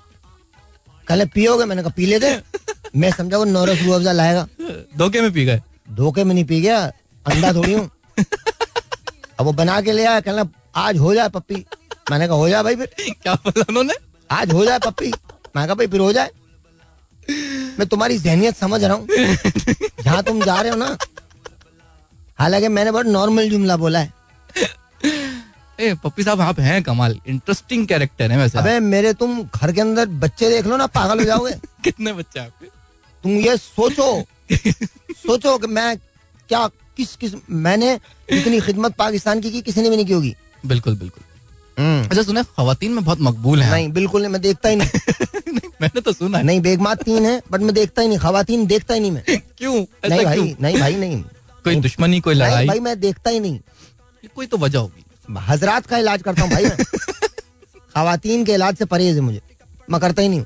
[1.07, 2.39] कल पियोगे मैंने कहा पी लेते
[2.95, 4.47] मैं समझा वो नौरस रूह अफजा लाएगा
[4.97, 5.61] धोखे में पी गए?
[5.91, 6.79] धोखे में नहीं पी गया
[7.25, 7.89] अंधा थोड़ी हूँ।
[9.39, 11.65] अब वो बना के ले आया कहना आज हो जाए पप्पी।
[12.11, 12.89] मैंने कहा हो जाए भाई फिर।
[13.23, 13.93] क्या बोला उन्होंने?
[14.31, 15.11] आज हो जाए पप्पी।
[15.55, 16.29] मैंने कहा भाई फिर हो जाए।
[17.79, 19.07] मैं तुम्हारी जहनियत समझ रहा हूँ।
[20.03, 20.97] जहाँ तुम जा रहे हो ना।
[22.39, 24.13] हालाँकि मैंने बहुत नॉर्मल जुमला बोला है।
[25.81, 29.81] ए पप्पी साहब आप हैं कमाल। इंटरेस्टिंग कैरेक्टर है वैसे अबे मेरे तुम घर के
[29.81, 31.51] अंदर बच्चे देख लो ना पागल हो जाओगे।
[31.83, 32.65] कितने बच्चे आपके?
[33.23, 34.23] तुम ये सोचो।
[35.13, 35.97] सोचो कि मैं
[36.49, 40.35] क्या किस किस मैंने इतनी खिदमत पाकिस्तान की की किसी ने भी नहीं की होगी?
[40.65, 41.23] बिल्कुल बिल्कुल।
[41.77, 44.89] अच्छा सुना खातन में बहुत मकबूल है। नहीं बिल्कुल नहीं मैं देखता ही नहीं।
[45.47, 48.93] नहीं, मैंने तो सुना नहीं बेगमात तीन है बट मैं देखता ही नहीं खातन देखता
[48.93, 49.23] ही नहीं मैं।
[49.57, 49.85] क्यों?
[50.09, 51.23] नहीं भाई नहीं भाई नहीं।
[51.63, 52.67] कोई दुश्मनी कोई लड़ाई?
[52.67, 53.59] भाई मैं देखता ही नहीं।
[54.35, 55.03] कोई तो वजह होगी।
[55.39, 56.77] हजरात का इलाज करता हूँ भाई मैं।
[57.95, 59.41] खातन के इलाज से परहेज है मुझे।
[59.91, 60.45] मैं करता ही नहीं हूँ।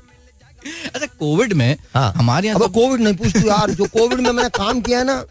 [0.94, 4.48] अच्छा कोविड में हाँ। हमारे यहाँ कोविड नहीं पूछ तू यार जो कोविड में मैंने
[4.48, 5.24] काम किया ना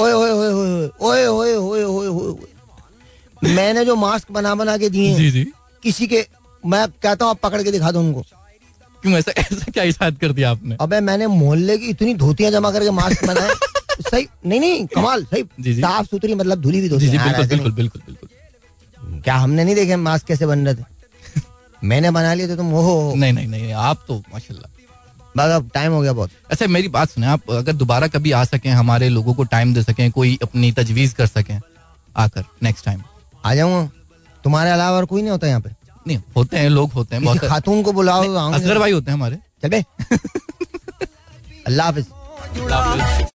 [0.00, 4.88] ओए ओए ओए ओए ओए ओए ओए ओए ओए मैंने जो मास्क बना बना के
[4.88, 5.44] दिए जी जी।
[5.82, 6.26] किसी के
[6.66, 8.20] मैं कहता हूँ आप पकड़ के दिखा दो उनको।
[9.02, 10.76] क्यों ऐसा ऐसा क्या इशाद कर दिया आपने?
[10.80, 13.50] अबे मैंने मोहल्ले की इतनी धोतियाँ जमा करके मास्क बनाए।
[14.10, 15.42] सही नहीं नहीं कमाल सही।
[15.80, 18.28] साफ़ सुथरी मतलब धुली हुई धोती बिल्कुल बिल्कुल बिल्कुल बिल्कुल।
[19.24, 21.40] क्या हमने नहीं देखे मास्क कैसे बन रहे थे?
[21.88, 24.70] मैंने बना लिए थे तुम ओहो नहीं नहीं नहीं आप तो माशाल्लाह।
[25.36, 28.42] बस अब टाइम हो गया बहुत। अच्छा मेरी बात सुने आप अगर दोबारा कभी आ
[28.44, 31.58] सकें हमारे लोगों को टाइम दे सकें कोई अपनी तजवीज कर सकें
[32.24, 33.02] आकर नेक्स्ट टाइम
[33.44, 33.90] आ जाऊँगा।
[34.44, 35.70] तुम्हारे अलावा और कोई नहीं होता यहाँ पे?
[36.06, 39.36] नहीं होते हैं लोग होते हैं बहुत खातून को बुलाओ। असगर भाई होते हैं हमारे।
[39.62, 39.84] चल। बे
[41.66, 43.22] अल्लाह हाफिज।